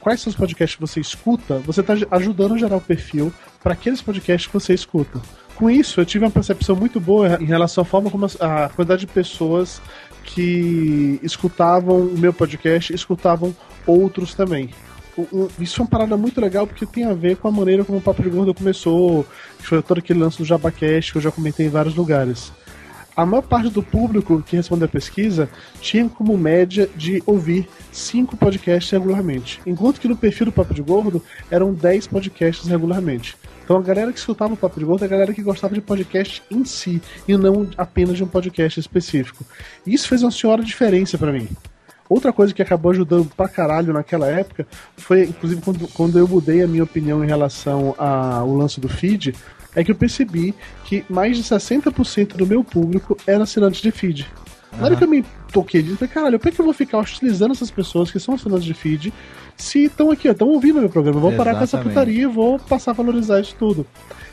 [0.00, 3.72] quais são os podcasts que você escuta, você está ajudando a gerar o perfil para
[3.72, 5.20] aqueles podcasts que você escuta.
[5.54, 8.68] Com isso, eu tive uma percepção muito boa em relação à forma como a, a
[8.68, 9.80] quantidade de pessoas
[10.24, 13.54] que escutavam o meu podcast escutavam
[13.86, 14.70] outros também.
[15.58, 18.00] Isso é uma parada muito legal porque tem a ver com a maneira como o
[18.00, 19.26] Papo de Gordo começou,
[19.58, 22.50] que foi todo aquele lance do Jabacast que eu já comentei em vários lugares
[23.16, 25.48] a maior parte do público que respondeu a pesquisa
[25.80, 30.82] tinha como média de ouvir cinco podcasts regularmente, enquanto que no perfil do Papo de
[30.82, 33.36] Gordo eram 10 podcasts regularmente.
[33.64, 35.80] Então a galera que escutava o Papo de Gordo é a galera que gostava de
[35.80, 39.44] podcast em si, e não apenas de um podcast específico.
[39.86, 41.48] Isso fez uma senhora diferença para mim.
[42.08, 44.66] Outra coisa que acabou ajudando pra caralho naquela época
[44.98, 49.34] foi, inclusive, quando, quando eu mudei a minha opinião em relação ao lance do feed,
[49.74, 50.54] é que eu percebi
[50.84, 54.26] que mais de 60% do meu público era assinante de feed.
[54.76, 57.52] Na hora que eu me toquei disso, falei, caralho, por que eu vou ficar utilizando
[57.52, 59.12] essas pessoas que são assinantes de feed
[59.54, 61.18] se estão aqui, estão ouvindo meu programa?
[61.18, 61.54] Eu vou Exatamente.
[61.54, 63.86] parar com essa putaria e vou passar a valorizar isso tudo.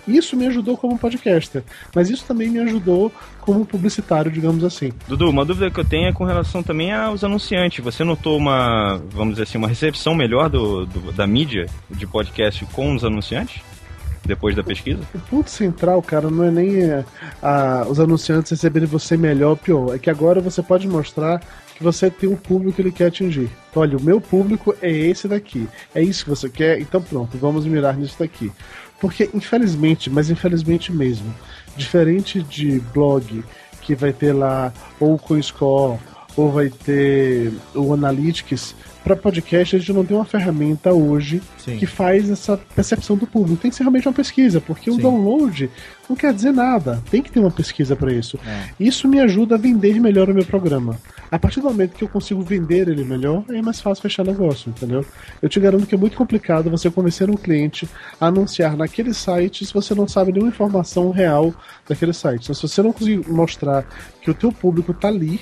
[0.08, 4.92] Isso me ajudou como podcaster, mas isso também me ajudou como publicitário, digamos assim.
[5.08, 7.84] Dudu, uma dúvida que eu tenho é com relação também aos anunciantes.
[7.84, 12.66] Você notou uma, vamos dizer assim, uma recepção melhor do, do da mídia de podcast
[12.68, 13.62] com os anunciantes?
[14.26, 15.02] Depois da pesquisa?
[15.14, 17.06] O ponto central, cara, não é nem é,
[17.42, 19.96] a, os anunciantes receberem você melhor ou pior.
[19.96, 21.42] É que agora você pode mostrar
[21.76, 23.50] que você tem um público que ele quer atingir.
[23.70, 25.68] Então, olha, o meu público é esse daqui.
[25.96, 26.80] É isso que você quer?
[26.80, 28.52] Então pronto, vamos mirar nisso daqui.
[29.00, 31.34] Porque, infelizmente, mas infelizmente mesmo,
[31.78, 33.44] diferente de blog
[33.82, 36.00] que vai ter lá ou o CoinScore
[36.36, 41.78] ou vai ter o Analytics, para podcast a gente não tem uma ferramenta hoje Sim.
[41.78, 43.62] que faz essa percepção do público.
[43.62, 44.98] Tem que ser realmente uma pesquisa, porque Sim.
[44.98, 45.70] o download
[46.10, 47.02] não quer dizer nada.
[47.10, 48.40] Tem que ter uma pesquisa para isso.
[48.46, 48.70] É.
[48.80, 50.98] Isso me ajuda a vender melhor o meu programa.
[51.32, 54.70] A partir do momento que eu consigo vender ele melhor, é mais fácil fechar negócio,
[54.70, 55.06] entendeu?
[55.42, 57.88] Eu te garanto que é muito complicado você convencer um cliente
[58.20, 61.54] a anunciar naquele site se você não sabe nenhuma informação real
[61.88, 62.44] daquele site.
[62.44, 63.86] Então, se você não conseguir mostrar
[64.22, 65.40] que o teu público está ali,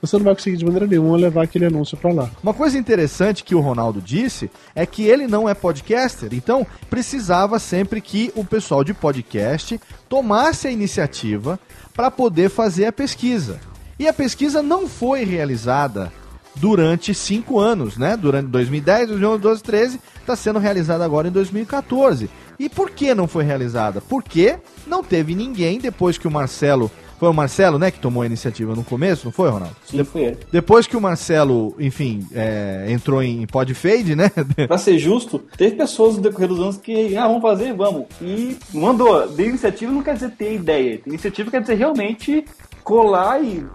[0.00, 2.30] você não vai conseguir de maneira nenhuma levar aquele anúncio para lá.
[2.42, 7.58] Uma coisa interessante que o Ronaldo disse é que ele não é podcaster, então precisava
[7.58, 11.58] sempre que o pessoal de podcast tomasse a iniciativa
[11.94, 13.60] para poder fazer a pesquisa.
[13.98, 16.10] E a pesquisa não foi realizada
[16.56, 18.16] durante cinco anos, né?
[18.16, 22.30] Durante 2010, 2011, 2012, 2013, está sendo realizada agora em 2014.
[22.58, 24.00] E por que não foi realizada?
[24.00, 28.26] Porque não teve ninguém, depois que o Marcelo foi o Marcelo, né, que tomou a
[28.26, 29.76] iniciativa no começo, não foi, Ronaldo?
[29.84, 30.38] Sim, foi ele.
[30.50, 34.30] Depois que o Marcelo, enfim, é, entrou em podfade, né?
[34.66, 38.06] pra ser justo, teve pessoas no decorrer dos anos que, ah, vamos fazer, vamos.
[38.22, 39.28] E mandou.
[39.28, 40.98] De iniciativa não quer dizer ter ideia.
[41.06, 42.42] Iniciativa quer dizer realmente
[42.82, 43.66] colar e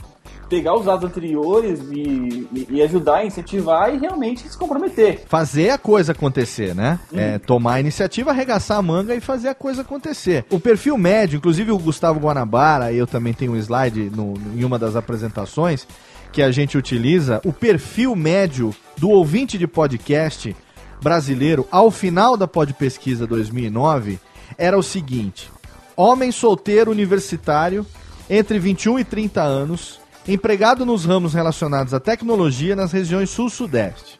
[0.50, 5.24] pegar os dados anteriores e, e, e, ajudar, incentivar e realmente se comprometer.
[5.28, 7.00] Fazer a coisa acontecer, né?
[7.12, 7.20] Uhum.
[7.20, 10.46] É, tomar a iniciativa, arregaçar a manga e fazer a coisa acontecer.
[10.50, 14.78] O perfil médio, inclusive o Gustavo Guanabara, eu também tenho um slide no, em uma
[14.78, 15.88] das apresentações
[16.32, 20.54] que a gente utiliza, o perfil médio do ouvinte de podcast
[21.02, 24.20] brasileiro ao final da Pod Pesquisa 2009
[24.58, 25.50] era o seguinte:
[25.96, 27.86] homem solteiro universitário
[28.30, 34.20] entre 21 e 30 anos, empregado nos ramos relacionados à tecnologia nas regiões sul-sudeste.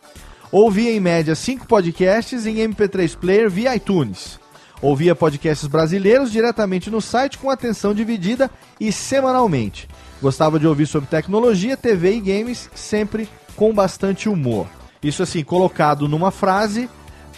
[0.52, 4.40] Ouvia em média 5 podcasts em MP3 Player via iTunes.
[4.82, 9.90] Ouvia podcasts brasileiros diretamente no site com atenção dividida e semanalmente.
[10.22, 14.68] Gostava de ouvir sobre tecnologia, TV e games, sempre com bastante humor.
[15.02, 16.90] Isso assim, colocado numa frase,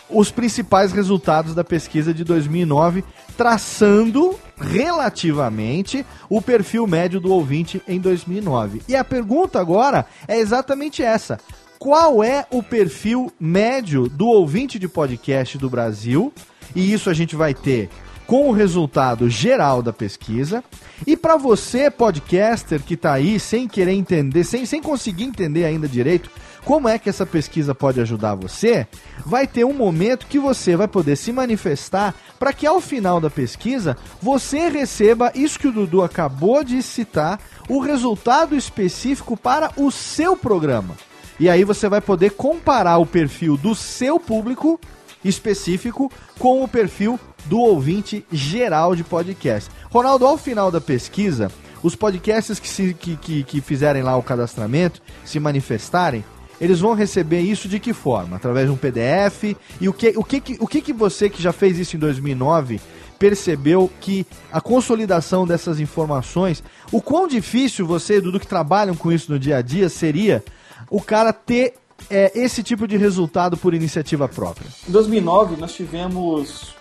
[0.09, 3.03] os principais resultados da pesquisa de 2009,
[3.37, 8.81] traçando relativamente o perfil médio do ouvinte em 2009.
[8.87, 11.39] E a pergunta agora é exatamente essa:
[11.77, 16.33] qual é o perfil médio do ouvinte de podcast do Brasil?
[16.75, 17.89] E isso a gente vai ter
[18.25, 20.63] com o resultado geral da pesquisa.
[21.05, 25.87] E para você, podcaster, que está aí sem querer entender, sem, sem conseguir entender ainda
[25.87, 26.29] direito
[26.67, 28.85] como é que essa pesquisa pode ajudar você,
[29.25, 33.29] vai ter um momento que você vai poder se manifestar para que ao final da
[33.29, 39.89] pesquisa você receba isso que o Dudu acabou de citar, o resultado específico para o
[39.89, 40.95] seu programa.
[41.39, 44.77] E aí você vai poder comparar o perfil do seu público
[45.23, 49.69] específico com o perfil do ouvinte geral de podcast.
[49.89, 51.51] Ronaldo, ao final da pesquisa,
[51.81, 56.23] os podcasts que, se, que, que, que fizerem lá o cadastramento, se manifestarem,
[56.59, 58.35] eles vão receber isso de que forma?
[58.35, 59.55] Através de um PDF?
[59.79, 62.81] E o que, o que, o que, que você que já fez isso em 2009
[63.17, 69.31] percebeu que a consolidação dessas informações, o quão difícil você, Dudu, que trabalham com isso
[69.31, 70.43] no dia a dia, seria
[70.89, 71.73] o cara ter
[72.09, 74.67] é, esse tipo de resultado por iniciativa própria?
[74.87, 76.75] Em 2009, nós tivemos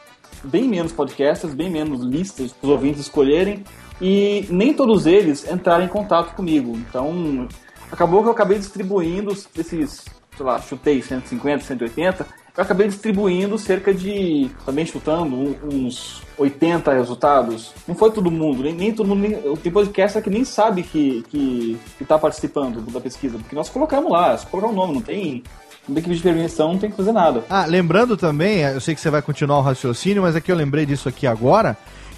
[0.45, 3.65] bem menos podcasts, bem menos listas para os ouvintes escolherem
[4.01, 6.77] e nem todos eles entraram em contato comigo.
[6.77, 7.49] Então,
[7.91, 10.05] acabou que eu acabei distribuindo esses,
[10.37, 12.27] sei lá, chutei 150, 180,
[12.57, 17.73] eu acabei distribuindo cerca de, também chutando, uns 80 resultados.
[17.87, 19.57] Não foi todo mundo, nem, nem todo mundo.
[19.59, 24.11] Tem podcast que nem sabe que, que, que tá participando da pesquisa, porque nós colocamos
[24.11, 25.43] lá, só colocar o nome, não tem
[25.87, 27.45] tem que pedir permissão, não tem que fazer nada.
[27.49, 30.85] Ah, lembrando também, eu sei que você vai continuar o raciocínio, mas aqui eu lembrei
[30.85, 31.77] disso aqui agora,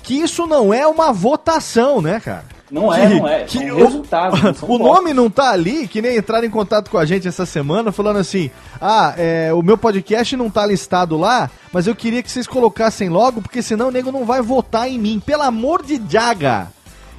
[0.08, 2.46] que isso não é uma votação, né, cara?
[2.70, 3.44] Não é, não é.
[3.44, 4.62] Que, são o, resultados.
[4.62, 7.92] O nome não tá ali, que nem entraram em contato com a gente essa semana,
[7.92, 8.50] falando assim:
[8.80, 13.10] ah, é, o meu podcast não tá listado lá, mas eu queria que vocês colocassem
[13.10, 15.20] logo, porque senão o nego não vai votar em mim.
[15.20, 16.68] Pelo amor de Jaga!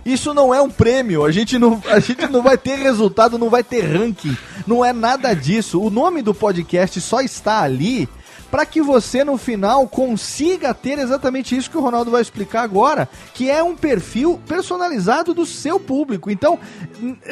[0.03, 3.51] Isso não é um prêmio, a gente não, a gente não vai ter resultado, não
[3.51, 4.35] vai ter ranking,
[4.65, 5.79] não é nada disso.
[5.79, 8.09] O nome do podcast só está ali
[8.49, 13.07] para que você no final consiga ter exatamente isso que o Ronaldo vai explicar agora,
[13.33, 16.29] que é um perfil personalizado do seu público.
[16.31, 16.59] Então,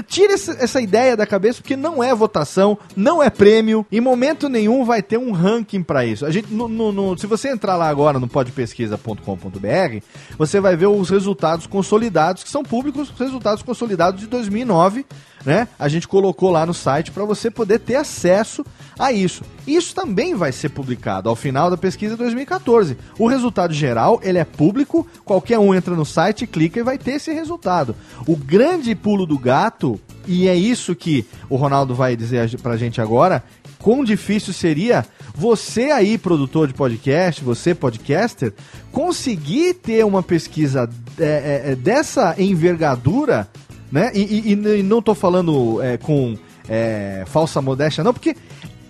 [0.07, 4.85] tire essa ideia da cabeça porque não é votação, não é prêmio, em momento nenhum
[4.85, 6.25] vai ter um ranking para isso.
[6.25, 10.03] A gente, no, no, no, se você entrar lá agora no podpesquisa.com.br,
[10.37, 15.05] você vai ver os resultados consolidados que são públicos, os resultados consolidados de 2009
[15.47, 15.65] né?
[15.79, 18.65] A gente colocou lá no site para você poder ter acesso
[18.99, 19.43] a isso.
[19.65, 22.97] Isso também vai ser publicado ao final da pesquisa 2014.
[23.17, 27.11] O resultado geral, ele é público, qualquer um entra no site, clica e vai ter
[27.11, 27.95] esse resultado.
[28.27, 32.99] O grande pulo do gato, e é isso que o Ronaldo vai dizer pra gente
[32.99, 33.41] agora,
[33.79, 38.53] quão difícil seria você aí, produtor de podcast, você podcaster,
[38.91, 43.47] conseguir ter uma pesquisa é, é, é dessa envergadura
[43.91, 44.11] né?
[44.13, 48.35] E, e, e não tô falando é, com é, falsa modéstia, não, porque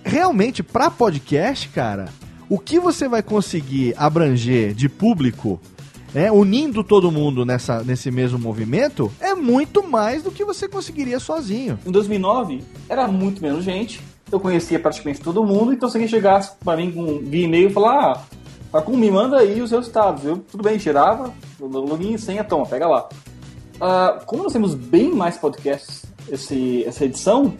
[0.03, 2.09] realmente, para podcast, cara,
[2.49, 5.59] o que você vai conseguir abranger de público,
[6.13, 11.19] né, unindo todo mundo nessa, nesse mesmo movimento, é muito mais do que você conseguiria
[11.19, 11.77] sozinho.
[11.85, 16.53] Em 2009, era muito menos gente, eu conhecia praticamente todo mundo, então se alguém chegasse
[16.63, 18.25] para mim com, via e-mail e falar,
[18.73, 20.23] ah, como me manda aí os resultados.
[20.23, 23.07] Eu, tudo bem, tirava, login e senha, toma, pega lá.
[23.77, 27.53] Uh, como nós temos bem mais podcasts esse, essa edição,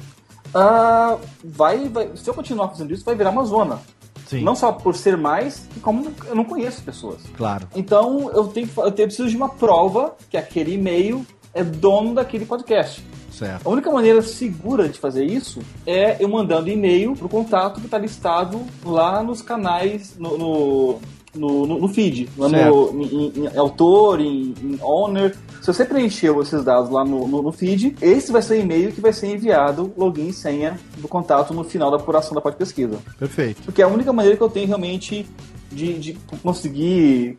[0.50, 3.80] uh, vai, vai, se eu continuar fazendo isso, vai virar uma zona.
[4.28, 4.42] Sim.
[4.42, 7.22] Não só por ser mais, como eu não conheço pessoas.
[7.38, 7.68] Claro.
[7.76, 12.46] Então eu tenho, eu tenho preciso de uma prova que aquele e-mail é dono daquele
[12.46, 13.04] podcast.
[13.32, 13.66] Certo.
[13.66, 17.98] A única maneira segura de fazer isso é eu mandando e-mail pro contato que está
[17.98, 21.00] listado lá nos canais, no, no
[21.38, 25.36] no, no, no feed, lá no, em, em, autor, em, em owner.
[25.62, 28.92] Se você preencheu esses dados lá no, no, no feed, esse vai ser o e-mail
[28.92, 32.56] que vai ser enviado, login e senha do contato no final da apuração da parte
[32.56, 32.98] de pesquisa.
[33.20, 33.62] Perfeito.
[33.64, 35.28] Porque é a única maneira que eu tenho realmente
[35.72, 37.38] de, de conseguir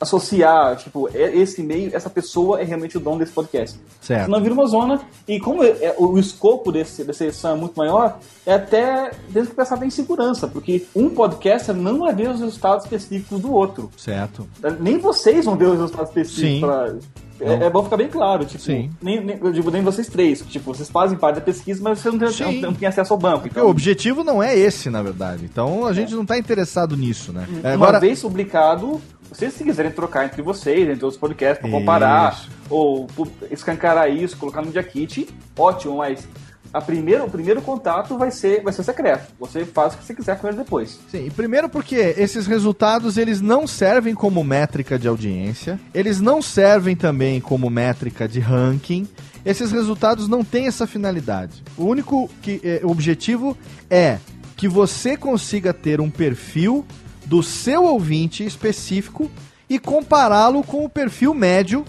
[0.00, 3.78] associar, tipo, é, esse e-mail, essa pessoa é realmente o dono desse podcast.
[4.00, 4.24] Certo.
[4.24, 7.76] Senão vira uma zona, e como é, é, o, escopo desse, dessa edição é muito
[7.76, 12.40] maior, é até desde que pensar em segurança, porque um podcaster não vai ver os
[12.40, 13.90] resultados específicos do outro.
[13.96, 14.48] Certo.
[14.80, 16.60] Nem vocês vão ver os resultados específicos Sim.
[16.60, 16.94] Pra,
[17.40, 18.90] é, é, bom ficar bem claro, tipo, Sim.
[19.00, 22.14] Nem, nem, eu digo, nem vocês três, tipo, vocês fazem parte da pesquisa, mas vocês
[22.14, 23.48] não têm, não, não têm acesso ao banco.
[23.48, 23.66] Então...
[23.66, 25.44] O objetivo não é esse, na verdade.
[25.44, 26.16] Então a gente é.
[26.16, 27.46] não está interessado nisso, né?
[27.62, 28.00] Uma Agora...
[28.00, 32.50] vez publicado, vocês se quiserem trocar entre vocês, entre os podcasts, para comparar, isso.
[32.68, 33.06] ou
[33.50, 36.26] escancarar isso, colocar no Kit, ótimo, mas
[36.72, 39.32] a primeiro, o primeiro contato vai ser, vai ser secreto.
[39.38, 40.98] Você faz o que você quiser com ele depois.
[41.08, 46.42] Sim, e primeiro porque esses resultados eles não servem como métrica de audiência, eles não
[46.42, 49.08] servem também como métrica de ranking.
[49.44, 51.62] Esses resultados não têm essa finalidade.
[51.76, 53.56] O único que, eh, objetivo
[53.88, 54.18] é
[54.56, 56.84] que você consiga ter um perfil
[57.30, 59.30] do seu ouvinte específico
[59.68, 61.84] e compará-lo com o perfil médio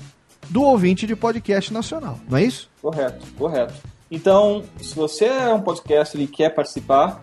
[0.48, 2.70] do ouvinte de podcast nacional, não é isso?
[2.80, 3.74] Correto, correto.
[4.12, 7.20] Então, se você é um podcast e quer participar,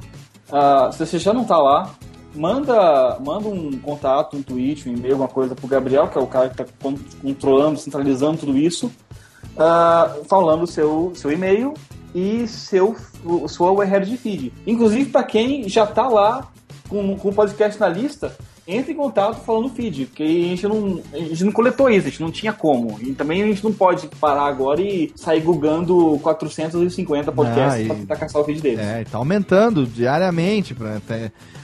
[0.48, 1.94] uh, se você já não está lá,
[2.34, 6.20] manda, manda um contato, um tweet, um e-mail, alguma coisa para o Gabriel, que é
[6.20, 6.74] o cara que está
[7.22, 8.90] controlando, centralizando tudo isso,
[9.54, 11.72] uh, falando o seu, seu e-mail
[12.12, 12.96] e seu,
[13.46, 14.52] sua URL de feed.
[14.66, 16.50] Inclusive para quem já está lá
[16.88, 18.36] com, com o podcast na lista,
[18.66, 22.06] entre em contato falando no feed, porque a gente não, a gente não coletou isso,
[22.06, 22.98] a gente não tinha como.
[23.00, 27.86] E também a gente não pode parar agora e sair googando 450 podcasts Ah, e-
[27.86, 28.80] pra tentar caçar o feed deles.
[28.80, 30.98] É, e tá aumentando diariamente pra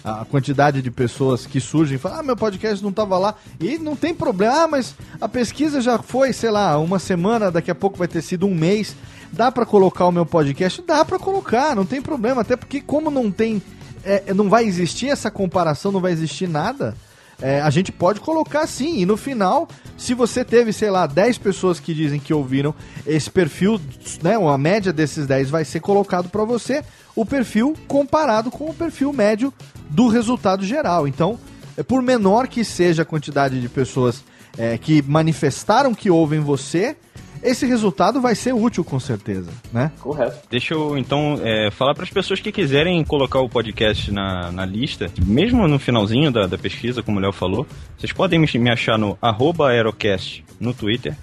[0.04, 3.34] a quantidade de pessoas que surgem e falam, ah, meu podcast não tava lá.
[3.58, 7.70] E não tem problema, ah, mas a pesquisa já foi, sei lá, uma semana, daqui
[7.70, 8.94] a pouco vai ter sido um mês.
[9.32, 10.82] Dá pra colocar o meu podcast?
[10.86, 12.42] Dá pra colocar, não tem problema.
[12.42, 13.60] Até porque como não tem,
[14.04, 16.94] é, não vai existir essa comparação, não vai existir nada.
[17.42, 21.38] é, a gente pode colocar sim, e no final, se você teve, sei lá, 10
[21.38, 22.74] pessoas que dizem que ouviram
[23.06, 23.80] esse perfil,
[24.22, 26.84] né, a média desses 10 vai ser colocado para você,
[27.14, 29.52] o perfil comparado com o perfil médio
[29.90, 31.06] do resultado geral.
[31.06, 31.38] Então,
[31.76, 34.24] é, por menor que seja a quantidade de pessoas
[34.56, 36.96] é, que manifestaram que ouvem você,
[37.44, 39.92] esse resultado vai ser útil com certeza, né?
[40.00, 40.38] Correto.
[40.50, 44.64] Deixa eu então é, falar para as pessoas que quiserem colocar o podcast na, na
[44.64, 47.66] lista, mesmo no finalzinho da, da pesquisa, como o Léo falou,
[47.96, 51.16] vocês podem me, me achar no arroba Aerocast no Twitter.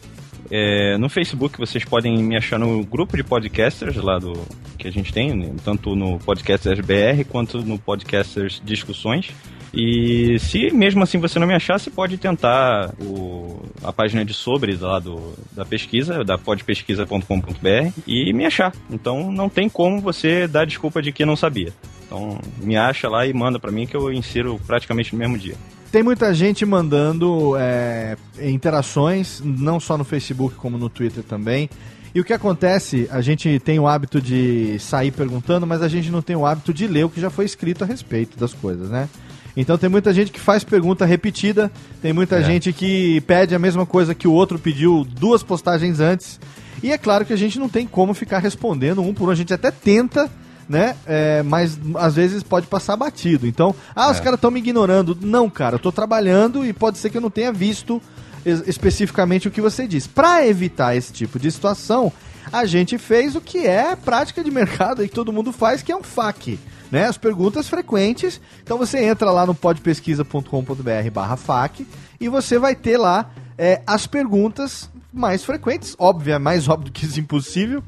[0.54, 4.34] É, no Facebook vocês podem me achar no grupo de podcasters lá do
[4.78, 9.30] que a gente tem, né, tanto no Podcasters BR quanto no Podcasters Discussões.
[9.74, 14.34] E se mesmo assim você não me achar, você pode tentar o, a página de
[14.34, 18.74] sobre lá do, da pesquisa, da podpesquisa.com.br e me achar.
[18.90, 21.72] Então não tem como você dar desculpa de que não sabia.
[22.06, 25.56] Então me acha lá e manda pra mim que eu insiro praticamente no mesmo dia.
[25.92, 31.70] Tem muita gente mandando é, interações, não só no Facebook como no Twitter também.
[32.16, 36.10] E o que acontece, a gente tem o hábito de sair perguntando, mas a gente
[36.10, 38.90] não tem o hábito de ler o que já foi escrito a respeito das coisas,
[38.90, 39.10] né?
[39.56, 41.70] Então tem muita gente que faz pergunta repetida,
[42.02, 42.44] tem muita É.
[42.44, 46.40] gente que pede a mesma coisa que o outro pediu duas postagens antes.
[46.82, 49.36] E é claro que a gente não tem como ficar respondendo um por um, a
[49.36, 50.30] gente até tenta,
[50.72, 50.96] né?
[51.06, 53.46] É, mas às vezes pode passar batido.
[53.46, 54.22] Então, ah, os É.
[54.22, 55.16] caras estão me ignorando.
[55.22, 58.02] Não, cara, eu tô trabalhando e pode ser que eu não tenha visto
[58.46, 60.08] es- especificamente o que você diz.
[60.08, 62.12] Para evitar esse tipo de situação,
[62.52, 65.92] a gente fez o que é prática de mercado aí que todo mundo faz, que
[65.92, 66.58] é um FAQ.
[66.92, 68.42] Né, as perguntas frequentes.
[68.62, 71.86] Então você entra lá no podpesquisa.com.br barra FAQ
[72.20, 77.06] e você vai ter lá é, as perguntas mais frequentes, óbvio, é mais óbvio que
[77.06, 77.84] isso impossível.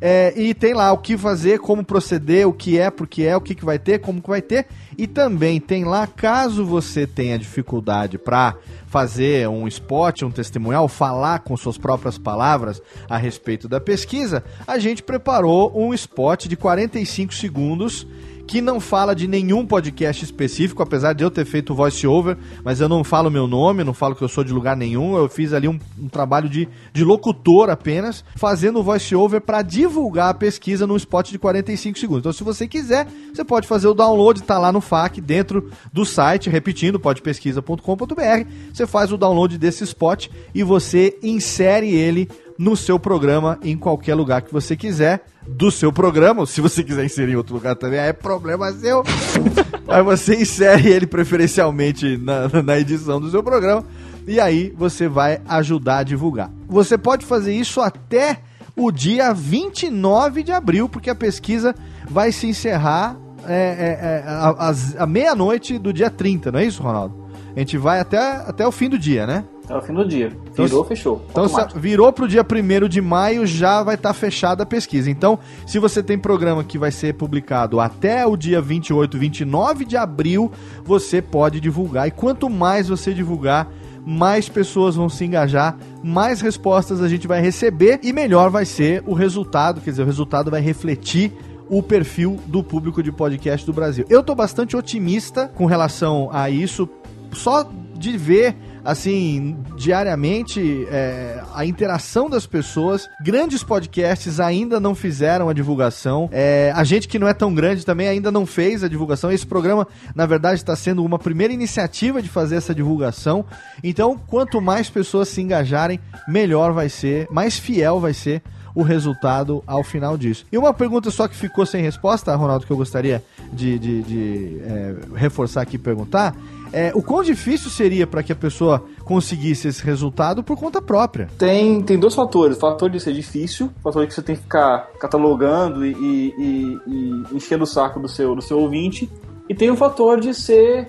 [0.00, 3.40] É, e tem lá o que fazer, como proceder, o que é, porque é, o
[3.40, 4.66] que, que vai ter, como que vai ter.
[4.96, 8.54] E também tem lá, caso você tenha dificuldade para
[8.86, 14.78] fazer um spot, um testemunhal, falar com suas próprias palavras a respeito da pesquisa, a
[14.78, 18.06] gente preparou um spot de 45 segundos
[18.46, 22.88] que não fala de nenhum podcast específico, apesar de eu ter feito voice-over, mas eu
[22.88, 25.66] não falo meu nome, não falo que eu sou de lugar nenhum, eu fiz ali
[25.66, 31.30] um, um trabalho de, de locutor apenas, fazendo voice-over para divulgar a pesquisa num spot
[31.30, 32.20] de 45 segundos.
[32.20, 36.04] Então, se você quiser, você pode fazer o download, tá lá no FAQ, dentro do
[36.04, 42.28] site, repetindo, podpesquisa.com.br, você faz o download desse spot e você insere ele
[42.58, 46.44] no seu programa em qualquer lugar que você quiser do seu programa.
[46.46, 49.02] Se você quiser inserir em outro lugar também, aí é problema seu.
[49.88, 53.84] aí você insere ele preferencialmente na, na edição do seu programa
[54.26, 56.50] e aí você vai ajudar a divulgar.
[56.68, 58.40] Você pode fazer isso até
[58.76, 61.74] o dia 29 de abril, porque a pesquisa
[62.10, 63.16] vai se encerrar
[63.46, 67.26] é, é, é, à- à meia-noite do dia 30, não é isso, Ronaldo?
[67.54, 69.44] A gente vai até, até o fim do dia, né?
[69.66, 70.30] Até o fim do dia.
[70.52, 71.26] Então, Virou, fechou.
[71.28, 71.80] Então, se Automático.
[71.80, 75.10] virou pro dia 1 de maio, já vai estar fechada a pesquisa.
[75.10, 79.96] Então, se você tem programa que vai ser publicado até o dia 28, 29 de
[79.96, 80.52] abril,
[80.84, 82.06] você pode divulgar.
[82.06, 83.68] E quanto mais você divulgar,
[84.06, 89.02] mais pessoas vão se engajar, mais respostas a gente vai receber e melhor vai ser
[89.04, 89.80] o resultado.
[89.80, 91.32] Quer dizer, o resultado vai refletir
[91.68, 94.04] o perfil do público de podcast do Brasil.
[94.08, 96.88] Eu tô bastante otimista com relação a isso,
[97.32, 98.54] só de ver
[98.86, 103.08] assim diariamente é, a interação das pessoas.
[103.20, 106.28] Grandes podcasts ainda não fizeram a divulgação.
[106.32, 109.30] É, a gente que não é tão grande também ainda não fez a divulgação.
[109.32, 113.44] Esse programa, na verdade, está sendo uma primeira iniciativa de fazer essa divulgação.
[113.82, 118.42] Então, quanto mais pessoas se engajarem, melhor vai ser, mais fiel vai ser
[118.74, 120.44] o resultado ao final disso.
[120.52, 124.60] E uma pergunta só que ficou sem resposta, Ronaldo, que eu gostaria de, de- de,
[124.62, 126.36] é, reforçar aqui e perguntar,
[126.72, 131.28] é o quão difícil seria para que a pessoa conseguisse esse resultado por conta própria?
[131.38, 132.56] Tem, tem dois fatores.
[132.56, 135.92] O fator de ser difícil, o fator de que você tem que ficar catalogando e,
[135.92, 139.08] e, e- e enchendo o saco do seu, do seu ouvinte.
[139.48, 140.88] E tem o fator de ser,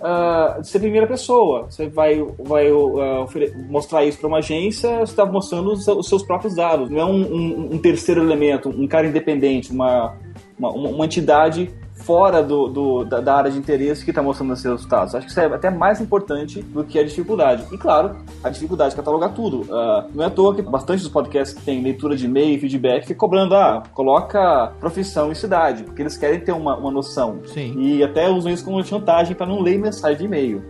[0.00, 1.66] ah, de ser primeira pessoa.
[1.70, 6.22] Você vai, vai ofere- mostrar isso para uma agência, você está mostrando os, os seus
[6.22, 6.88] próprios dados.
[6.88, 10.14] Não é um, um- um terceiro elemento, um cara independente, uma,
[10.58, 11.70] uma, uma entidade
[12.08, 15.14] fora do, do da, da, área de interesse que está mostrando esses resultados.
[15.14, 17.66] Acho que isso é até mais importante do que a dificuldade.
[17.70, 19.60] E claro, a dificuldade de catalogar tudo.
[19.64, 23.02] Uh, não é à toa que bastante dos podcasts que tem leitura de e-mail, feedback,
[23.02, 27.40] fica cobrando, ah, coloca profissão e cidade, porque eles querem ter uma, uma noção.
[27.44, 27.74] Sim.
[27.78, 30.62] E até usam isso como chantagem para não ler mensagem de e-mail.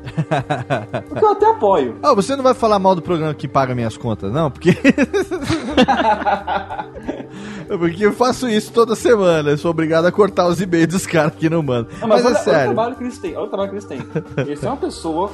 [1.09, 1.99] porque eu até apoio.
[2.03, 4.51] Ah, você não vai falar mal do programa que paga minhas contas, não?
[4.51, 4.71] Porque.
[7.77, 9.51] Porque eu faço isso toda semana.
[9.51, 11.89] Eu sou obrigado a cortar os e-mails dos caras que não mandam.
[12.01, 12.59] Não, mas, mas olha, é sério.
[12.59, 13.37] Olha o trabalho que eles têm.
[13.37, 14.01] Olha o trabalho que eles têm.
[14.39, 15.31] Eles têm uma pessoa,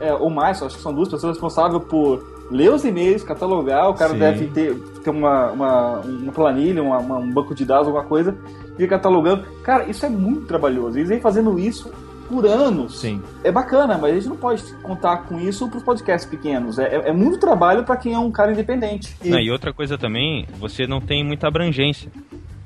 [0.00, 3.88] é, ou mais, acho que são duas pessoas responsáveis por ler os e-mails, catalogar.
[3.88, 4.18] O cara Sim.
[4.18, 8.36] deve ter, ter uma, uma, uma planilha, uma, uma, um banco de dados, alguma coisa,
[8.78, 9.44] e catalogando.
[9.62, 10.98] Cara, isso é muito trabalhoso.
[10.98, 11.90] Eles vêm fazendo isso
[12.32, 12.98] por anos.
[12.98, 13.22] Sim.
[13.44, 16.78] É bacana, mas a gente não pode contar com isso para os podcasts pequenos.
[16.78, 19.14] É, é, é muito trabalho para quem é um cara independente.
[19.22, 19.28] E...
[19.28, 22.10] e outra coisa também, você não tem muita abrangência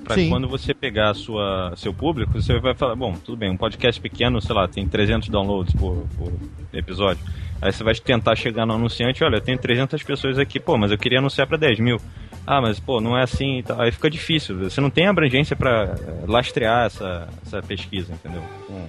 [0.04, 3.56] para quando você pegar a sua, seu público, você vai falar, bom, tudo bem, um
[3.56, 6.32] podcast pequeno, sei lá, tem 300 downloads por, por
[6.72, 7.20] episódio.
[7.60, 10.98] Aí você vai tentar chegar no anunciante, olha, tem 300 pessoas aqui, pô, mas eu
[10.98, 12.00] queria anunciar para 10 mil.
[12.46, 14.56] Ah, mas pô, não é assim, aí fica difícil.
[14.60, 18.42] Você não tem abrangência para eh, lastrear essa, essa pesquisa, entendeu?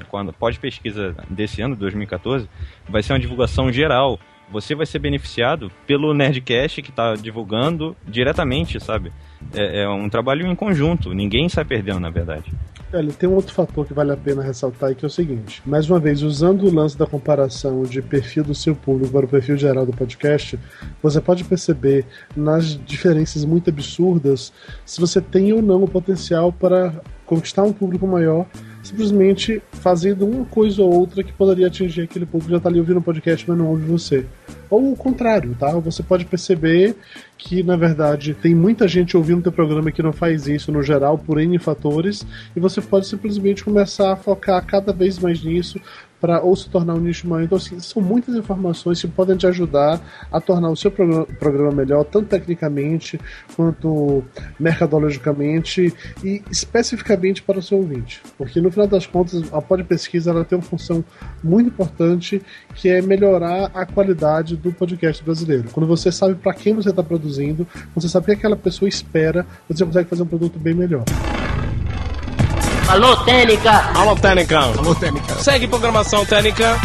[0.09, 2.47] Quando pode pesquisa desse ano, 2014,
[2.87, 4.19] vai ser uma divulgação geral.
[4.51, 9.11] Você vai ser beneficiado pelo Nerdcast que está divulgando diretamente, sabe?
[9.53, 12.51] É, é um trabalho em conjunto, ninguém sai perdendo, na verdade.
[12.93, 15.89] Olha, tem um outro fator que vale a pena ressaltar que é o seguinte: mais
[15.89, 19.57] uma vez, usando o lance da comparação de perfil do seu público para o perfil
[19.57, 20.57] geral do podcast,
[21.03, 24.53] você pode perceber nas diferenças muito absurdas
[24.85, 28.45] se você tem ou não o potencial para conquistar um público maior
[28.87, 32.79] simplesmente fazendo uma coisa ou outra que poderia atingir aquele público que já está ali
[32.79, 34.25] ouvindo o podcast, mas não ouve você.
[34.69, 35.71] Ou o contrário, tá?
[35.79, 36.95] Você pode perceber
[37.37, 41.17] que, na verdade, tem muita gente ouvindo teu programa que não faz isso no geral
[41.17, 42.25] por N fatores,
[42.55, 45.79] e você pode simplesmente começar a focar cada vez mais nisso,
[46.19, 47.45] para ou se tornar um nicho maior.
[47.45, 50.01] Então, assim, são muitas informações que podem te ajudar
[50.31, 53.19] a tornar o seu programa melhor, tanto tecnicamente
[53.55, 54.23] quanto
[54.59, 55.93] mercadologicamente
[56.23, 58.21] e especificamente para o seu ouvinte.
[58.37, 61.03] Porque no final das contas, a pod pesquisa ela tem uma função
[61.43, 62.41] muito importante
[62.75, 65.69] que é melhorar a qualidade do podcast brasileiro.
[65.71, 69.45] Quando você sabe para quem você está produzindo, você sabe o que aquela pessoa espera,
[69.69, 71.03] você consegue fazer um produto bem melhor.
[72.89, 73.91] Alô, Técnica!
[73.93, 74.59] Alô, Técnica!
[74.59, 75.35] Alô, Técnica!
[75.35, 76.77] Segue programação Técnica!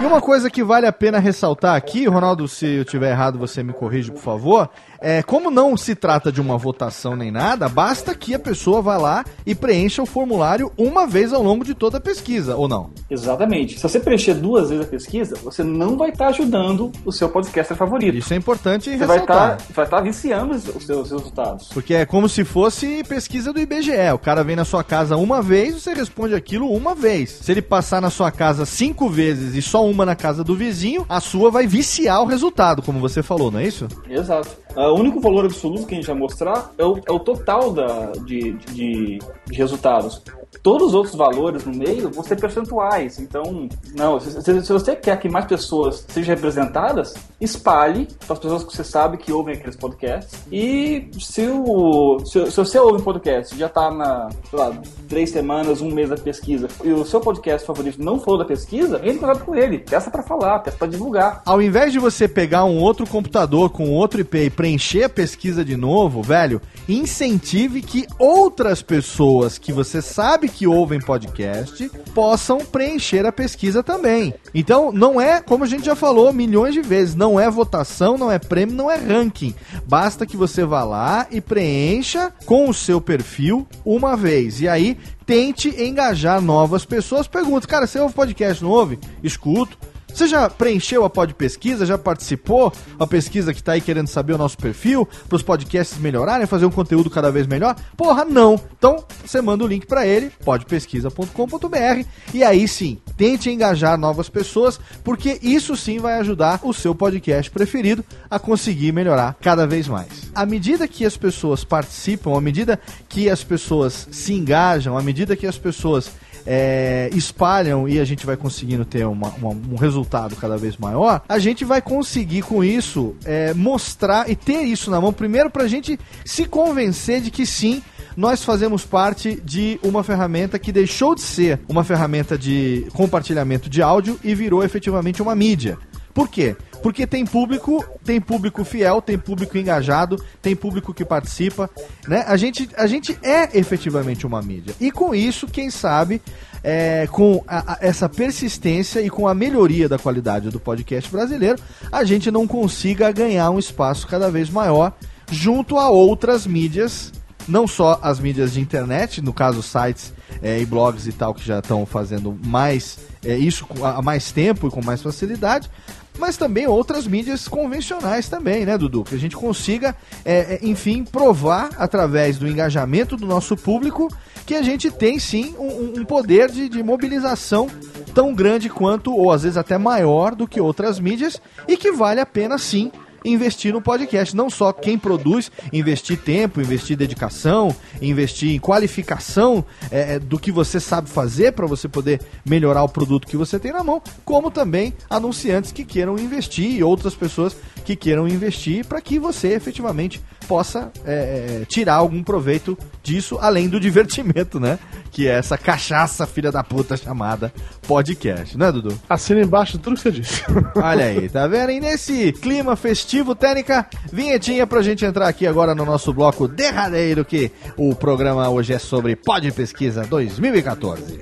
[0.00, 3.62] E uma coisa que vale a pena ressaltar aqui, Ronaldo, se eu tiver errado, você
[3.62, 4.70] me corrige, por favor,
[5.02, 8.96] é, como não se trata de uma votação nem nada, basta que a pessoa vá
[8.96, 12.90] lá e preencha o formulário uma vez ao longo de toda a pesquisa, ou não?
[13.10, 13.76] Exatamente.
[13.76, 17.76] Se você preencher duas vezes a pesquisa, você não vai estar ajudando o seu podcaster
[17.76, 18.16] favorito.
[18.16, 19.26] Isso é importante você ressaltar.
[19.26, 21.68] Vai estar, vai estar viciando os seus resultados.
[21.72, 24.12] Porque é como se fosse pesquisa do IBGE.
[24.14, 27.30] O cara vem na sua casa uma vez, você responde aquilo uma vez.
[27.42, 31.04] Se ele passar na sua casa cinco vezes e só uma na casa do vizinho,
[31.08, 33.88] a sua vai viciar o resultado, como você falou, não é isso?
[34.08, 34.61] Exato.
[34.76, 37.72] Uh, o único valor absoluto que a gente vai mostrar é o, é o total
[37.72, 40.22] da, de, de, de resultados.
[40.62, 43.18] Todos os outros valores no meio vão ser percentuais.
[43.18, 48.64] Então, não, se, se, você quer que mais pessoas sejam representadas, espalhe para as pessoas
[48.64, 50.40] que você sabe que ouvem aqueles podcasts.
[50.52, 54.72] E se, o, se, se você ouve um podcast já está na, lá,
[55.08, 58.96] três semanas, um mês da pesquisa, e o seu podcast favorito não falou da pesquisa,
[58.98, 59.78] entre em contato com ele.
[59.78, 61.42] Peça para falar, peça para divulgar.
[61.44, 65.64] Ao invés de você pegar um outro computador com outro IP e preencher a pesquisa
[65.64, 73.26] de novo, velho, incentive que outras pessoas que você sabe que ouvem podcast possam preencher
[73.26, 74.34] a pesquisa também.
[74.54, 78.30] Então, não é, como a gente já falou milhões de vezes, não é votação, não
[78.30, 79.54] é prêmio, não é ranking.
[79.86, 84.60] Basta que você vá lá e preencha com o seu perfil uma vez.
[84.60, 87.26] E aí, tente engajar novas pessoas.
[87.26, 88.98] Pergunta, cara, você ouve podcast, não ouve?
[89.22, 89.78] Escuto
[90.12, 91.86] você já preencheu a pod pesquisa?
[91.86, 95.08] Já participou a pesquisa que está aí querendo saber o nosso perfil?
[95.28, 97.76] Para os podcasts melhorarem, fazer um conteúdo cada vez melhor?
[97.96, 98.60] Porra, não!
[98.76, 104.78] Então você manda o link para ele, podpesquisa.com.br, e aí sim, tente engajar novas pessoas,
[105.02, 110.30] porque isso sim vai ajudar o seu podcast preferido a conseguir melhorar cada vez mais.
[110.34, 115.36] À medida que as pessoas participam, à medida que as pessoas se engajam, à medida
[115.36, 116.10] que as pessoas
[116.46, 121.22] é, espalham e a gente vai conseguindo ter uma, uma, um resultado cada vez maior,
[121.28, 125.64] a gente vai conseguir com isso é, mostrar e ter isso na mão, primeiro para
[125.64, 127.82] a gente se convencer de que sim,
[128.16, 133.82] nós fazemos parte de uma ferramenta que deixou de ser uma ferramenta de compartilhamento de
[133.82, 135.78] áudio e virou efetivamente uma mídia.
[136.14, 136.56] Por quê?
[136.82, 141.70] Porque tem público, tem público fiel, tem público engajado, tem público que participa,
[142.08, 142.24] né?
[142.26, 144.74] A gente, a gente é efetivamente uma mídia.
[144.80, 146.20] E com isso, quem sabe,
[146.62, 151.60] é, com a, a, essa persistência e com a melhoria da qualidade do podcast brasileiro,
[151.90, 154.92] a gente não consiga ganhar um espaço cada vez maior
[155.30, 157.12] junto a outras mídias,
[157.48, 161.44] não só as mídias de internet, no caso sites é, e blogs e tal, que
[161.44, 165.70] já estão fazendo mais é, isso há mais tempo e com mais facilidade,
[166.18, 169.04] mas também outras mídias convencionais também, né, Dudu?
[169.04, 174.08] Que a gente consiga, é, é, enfim, provar através do engajamento do nosso público
[174.44, 177.68] que a gente tem sim um, um poder de, de, mobilização
[178.14, 182.20] tão grande quanto, ou às vezes até maior do que outras mídias, e que vale
[182.20, 182.90] a pena sim
[183.24, 184.34] investir no podcast.
[184.34, 190.52] Não só quem produz, investir tempo, investir dedicação, investir em qualificação é, é do que
[190.52, 194.50] você sabe fazer para você poder melhorar o produto que você tem na mão, como
[194.50, 200.20] também anunciantes que queiram investir e outras pessoas que queiram investir para que você efetivamente
[200.46, 204.78] possa é, é, tirar algum proveito disso, além do divertimento, né?
[205.10, 207.52] Que é essa cachaça filha da puta chamada
[207.86, 208.98] podcast, né, Dudu?
[209.08, 210.42] Assina embaixo tudo que você disse.
[210.76, 211.70] Olha aí, tá vendo?
[211.70, 217.26] E nesse clima festivo, técnica, vinhetinha pra gente entrar aqui agora no nosso bloco derradeiro,
[217.26, 221.20] que o programa hoje é sobre Pod Pesquisa 2014.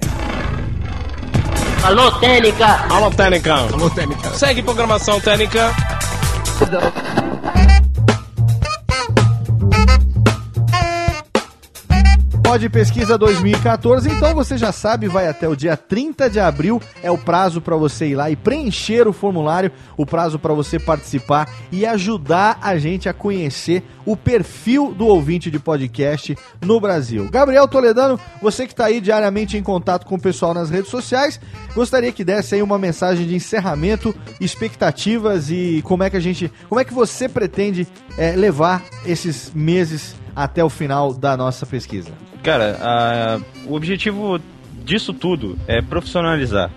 [1.83, 2.87] Alô, Técnica!
[2.89, 3.55] Alô, Técnica!
[3.55, 4.31] Alô, Técnica!
[4.35, 5.75] Segue programação Técnica!
[12.51, 17.09] Pod Pesquisa 2014, então você já sabe, vai até o dia 30 de abril, é
[17.09, 21.49] o prazo para você ir lá e preencher o formulário, o prazo para você participar
[21.71, 27.29] e ajudar a gente a conhecer o perfil do ouvinte de podcast no Brasil.
[27.31, 31.41] Gabriel Toledano, você que está aí diariamente em contato com o pessoal nas redes sociais,
[31.73, 36.53] gostaria que desse aí uma mensagem de encerramento, expectativas e como é que a gente,
[36.69, 37.87] como é que você pretende
[38.19, 42.11] é, levar esses meses até o final da nossa pesquisa?
[42.43, 44.41] Cara, a, o objetivo
[44.85, 46.71] disso tudo é profissionalizar.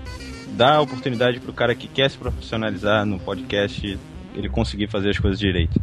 [0.56, 3.98] Dar oportunidade para o cara que quer se profissionalizar no podcast,
[4.36, 5.82] ele conseguir fazer as coisas direito.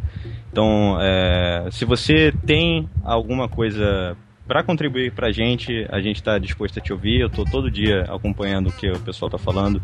[0.51, 4.15] Então, é, se você tem alguma coisa
[4.47, 7.21] para contribuir para a gente, a gente está disposto a te ouvir.
[7.21, 9.81] Eu estou todo dia acompanhando o que o pessoal está falando.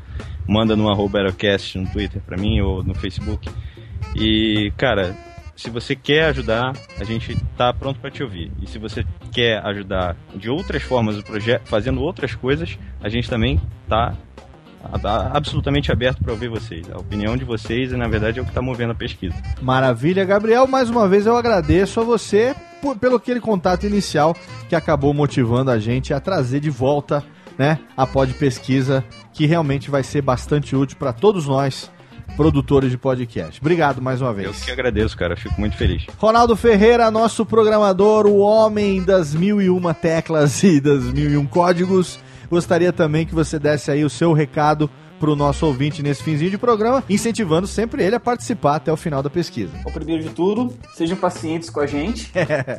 [0.48, 1.32] Manda no arroba no
[1.92, 3.50] Twitter para mim ou no Facebook.
[4.16, 5.16] E, cara,
[5.58, 8.52] se você quer ajudar, a gente está pronto para te ouvir.
[8.62, 9.04] E se você
[9.34, 14.16] quer ajudar de outras formas o projeto, fazendo outras coisas, a gente também está
[15.34, 16.90] absolutamente aberto para ouvir vocês.
[16.92, 19.36] A opinião de vocês, na verdade, é o que está movendo a pesquisa.
[19.60, 20.68] Maravilha, Gabriel.
[20.68, 24.36] Mais uma vez eu agradeço a você por, pelo aquele contato inicial
[24.70, 27.24] que acabou motivando a gente a trazer de volta
[27.58, 29.04] né, a pod pesquisa,
[29.34, 31.92] que realmente vai ser bastante útil para todos nós
[32.36, 33.60] produtores de podcast.
[33.62, 34.48] Obrigado mais uma vez.
[34.48, 35.36] Eu que agradeço, cara.
[35.36, 36.06] Fico muito feliz.
[36.18, 41.38] Ronaldo Ferreira, nosso programador, o homem das mil e uma teclas e das mil e
[41.38, 42.20] um códigos.
[42.50, 44.90] Gostaria também que você desse aí o seu recado
[45.20, 48.98] para o nosso ouvinte nesse finzinho de programa, incentivando sempre ele a participar até o
[48.98, 49.72] final da pesquisa.
[49.86, 52.32] O primeiro de tudo, sejam pacientes com a gente.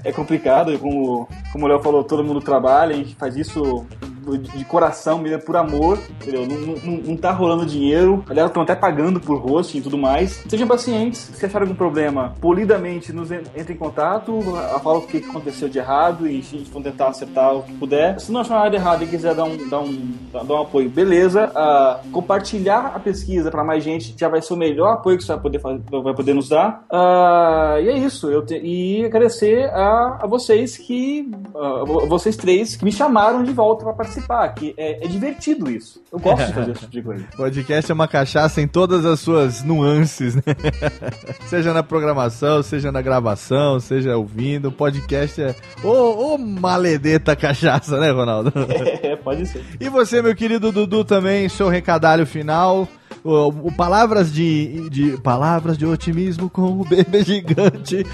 [0.04, 3.86] é complicado, como, como o Léo falou, todo mundo trabalha, a gente faz isso
[4.36, 6.46] de coração, mesmo por amor, entendeu?
[6.46, 8.24] Não, não, não tá rolando dinheiro.
[8.28, 10.44] Aliás, estão até pagando por hosting e tudo mais.
[10.48, 11.30] Sejam pacientes.
[11.34, 14.40] Se acharem algum problema, polidamente nos entre em contato,
[14.82, 18.20] fala o que aconteceu de errado e a gente vai tentar acertar o que puder.
[18.20, 21.50] Se não achar nada errado e quiser dar um, dar um, dar um apoio, beleza.
[21.50, 25.32] Uh, compartilhar a pesquisa para mais gente já vai ser o melhor apoio que você
[25.32, 26.84] vai poder, fazer, vai poder nos dar.
[26.92, 28.30] Uh, e é isso.
[28.30, 31.30] Eu te, e agradecer a, a vocês que.
[31.54, 36.02] Uh, vocês três que me chamaram de volta para participar que é, é divertido isso.
[36.12, 37.24] Eu gosto de fazer esse tipo de coisa.
[37.36, 40.42] Podcast é uma cachaça em todas as suas nuances, né?
[41.48, 44.70] seja na programação, seja na gravação, seja ouvindo.
[44.70, 48.52] Podcast é ô, ô maledeta cachaça, né, Ronaldo?
[49.02, 49.64] É, pode ser.
[49.80, 52.88] E você, meu querido Dudu, também, seu recadalho final
[53.24, 58.04] o, o, palavras de, de palavras de otimismo com o bebê gigante.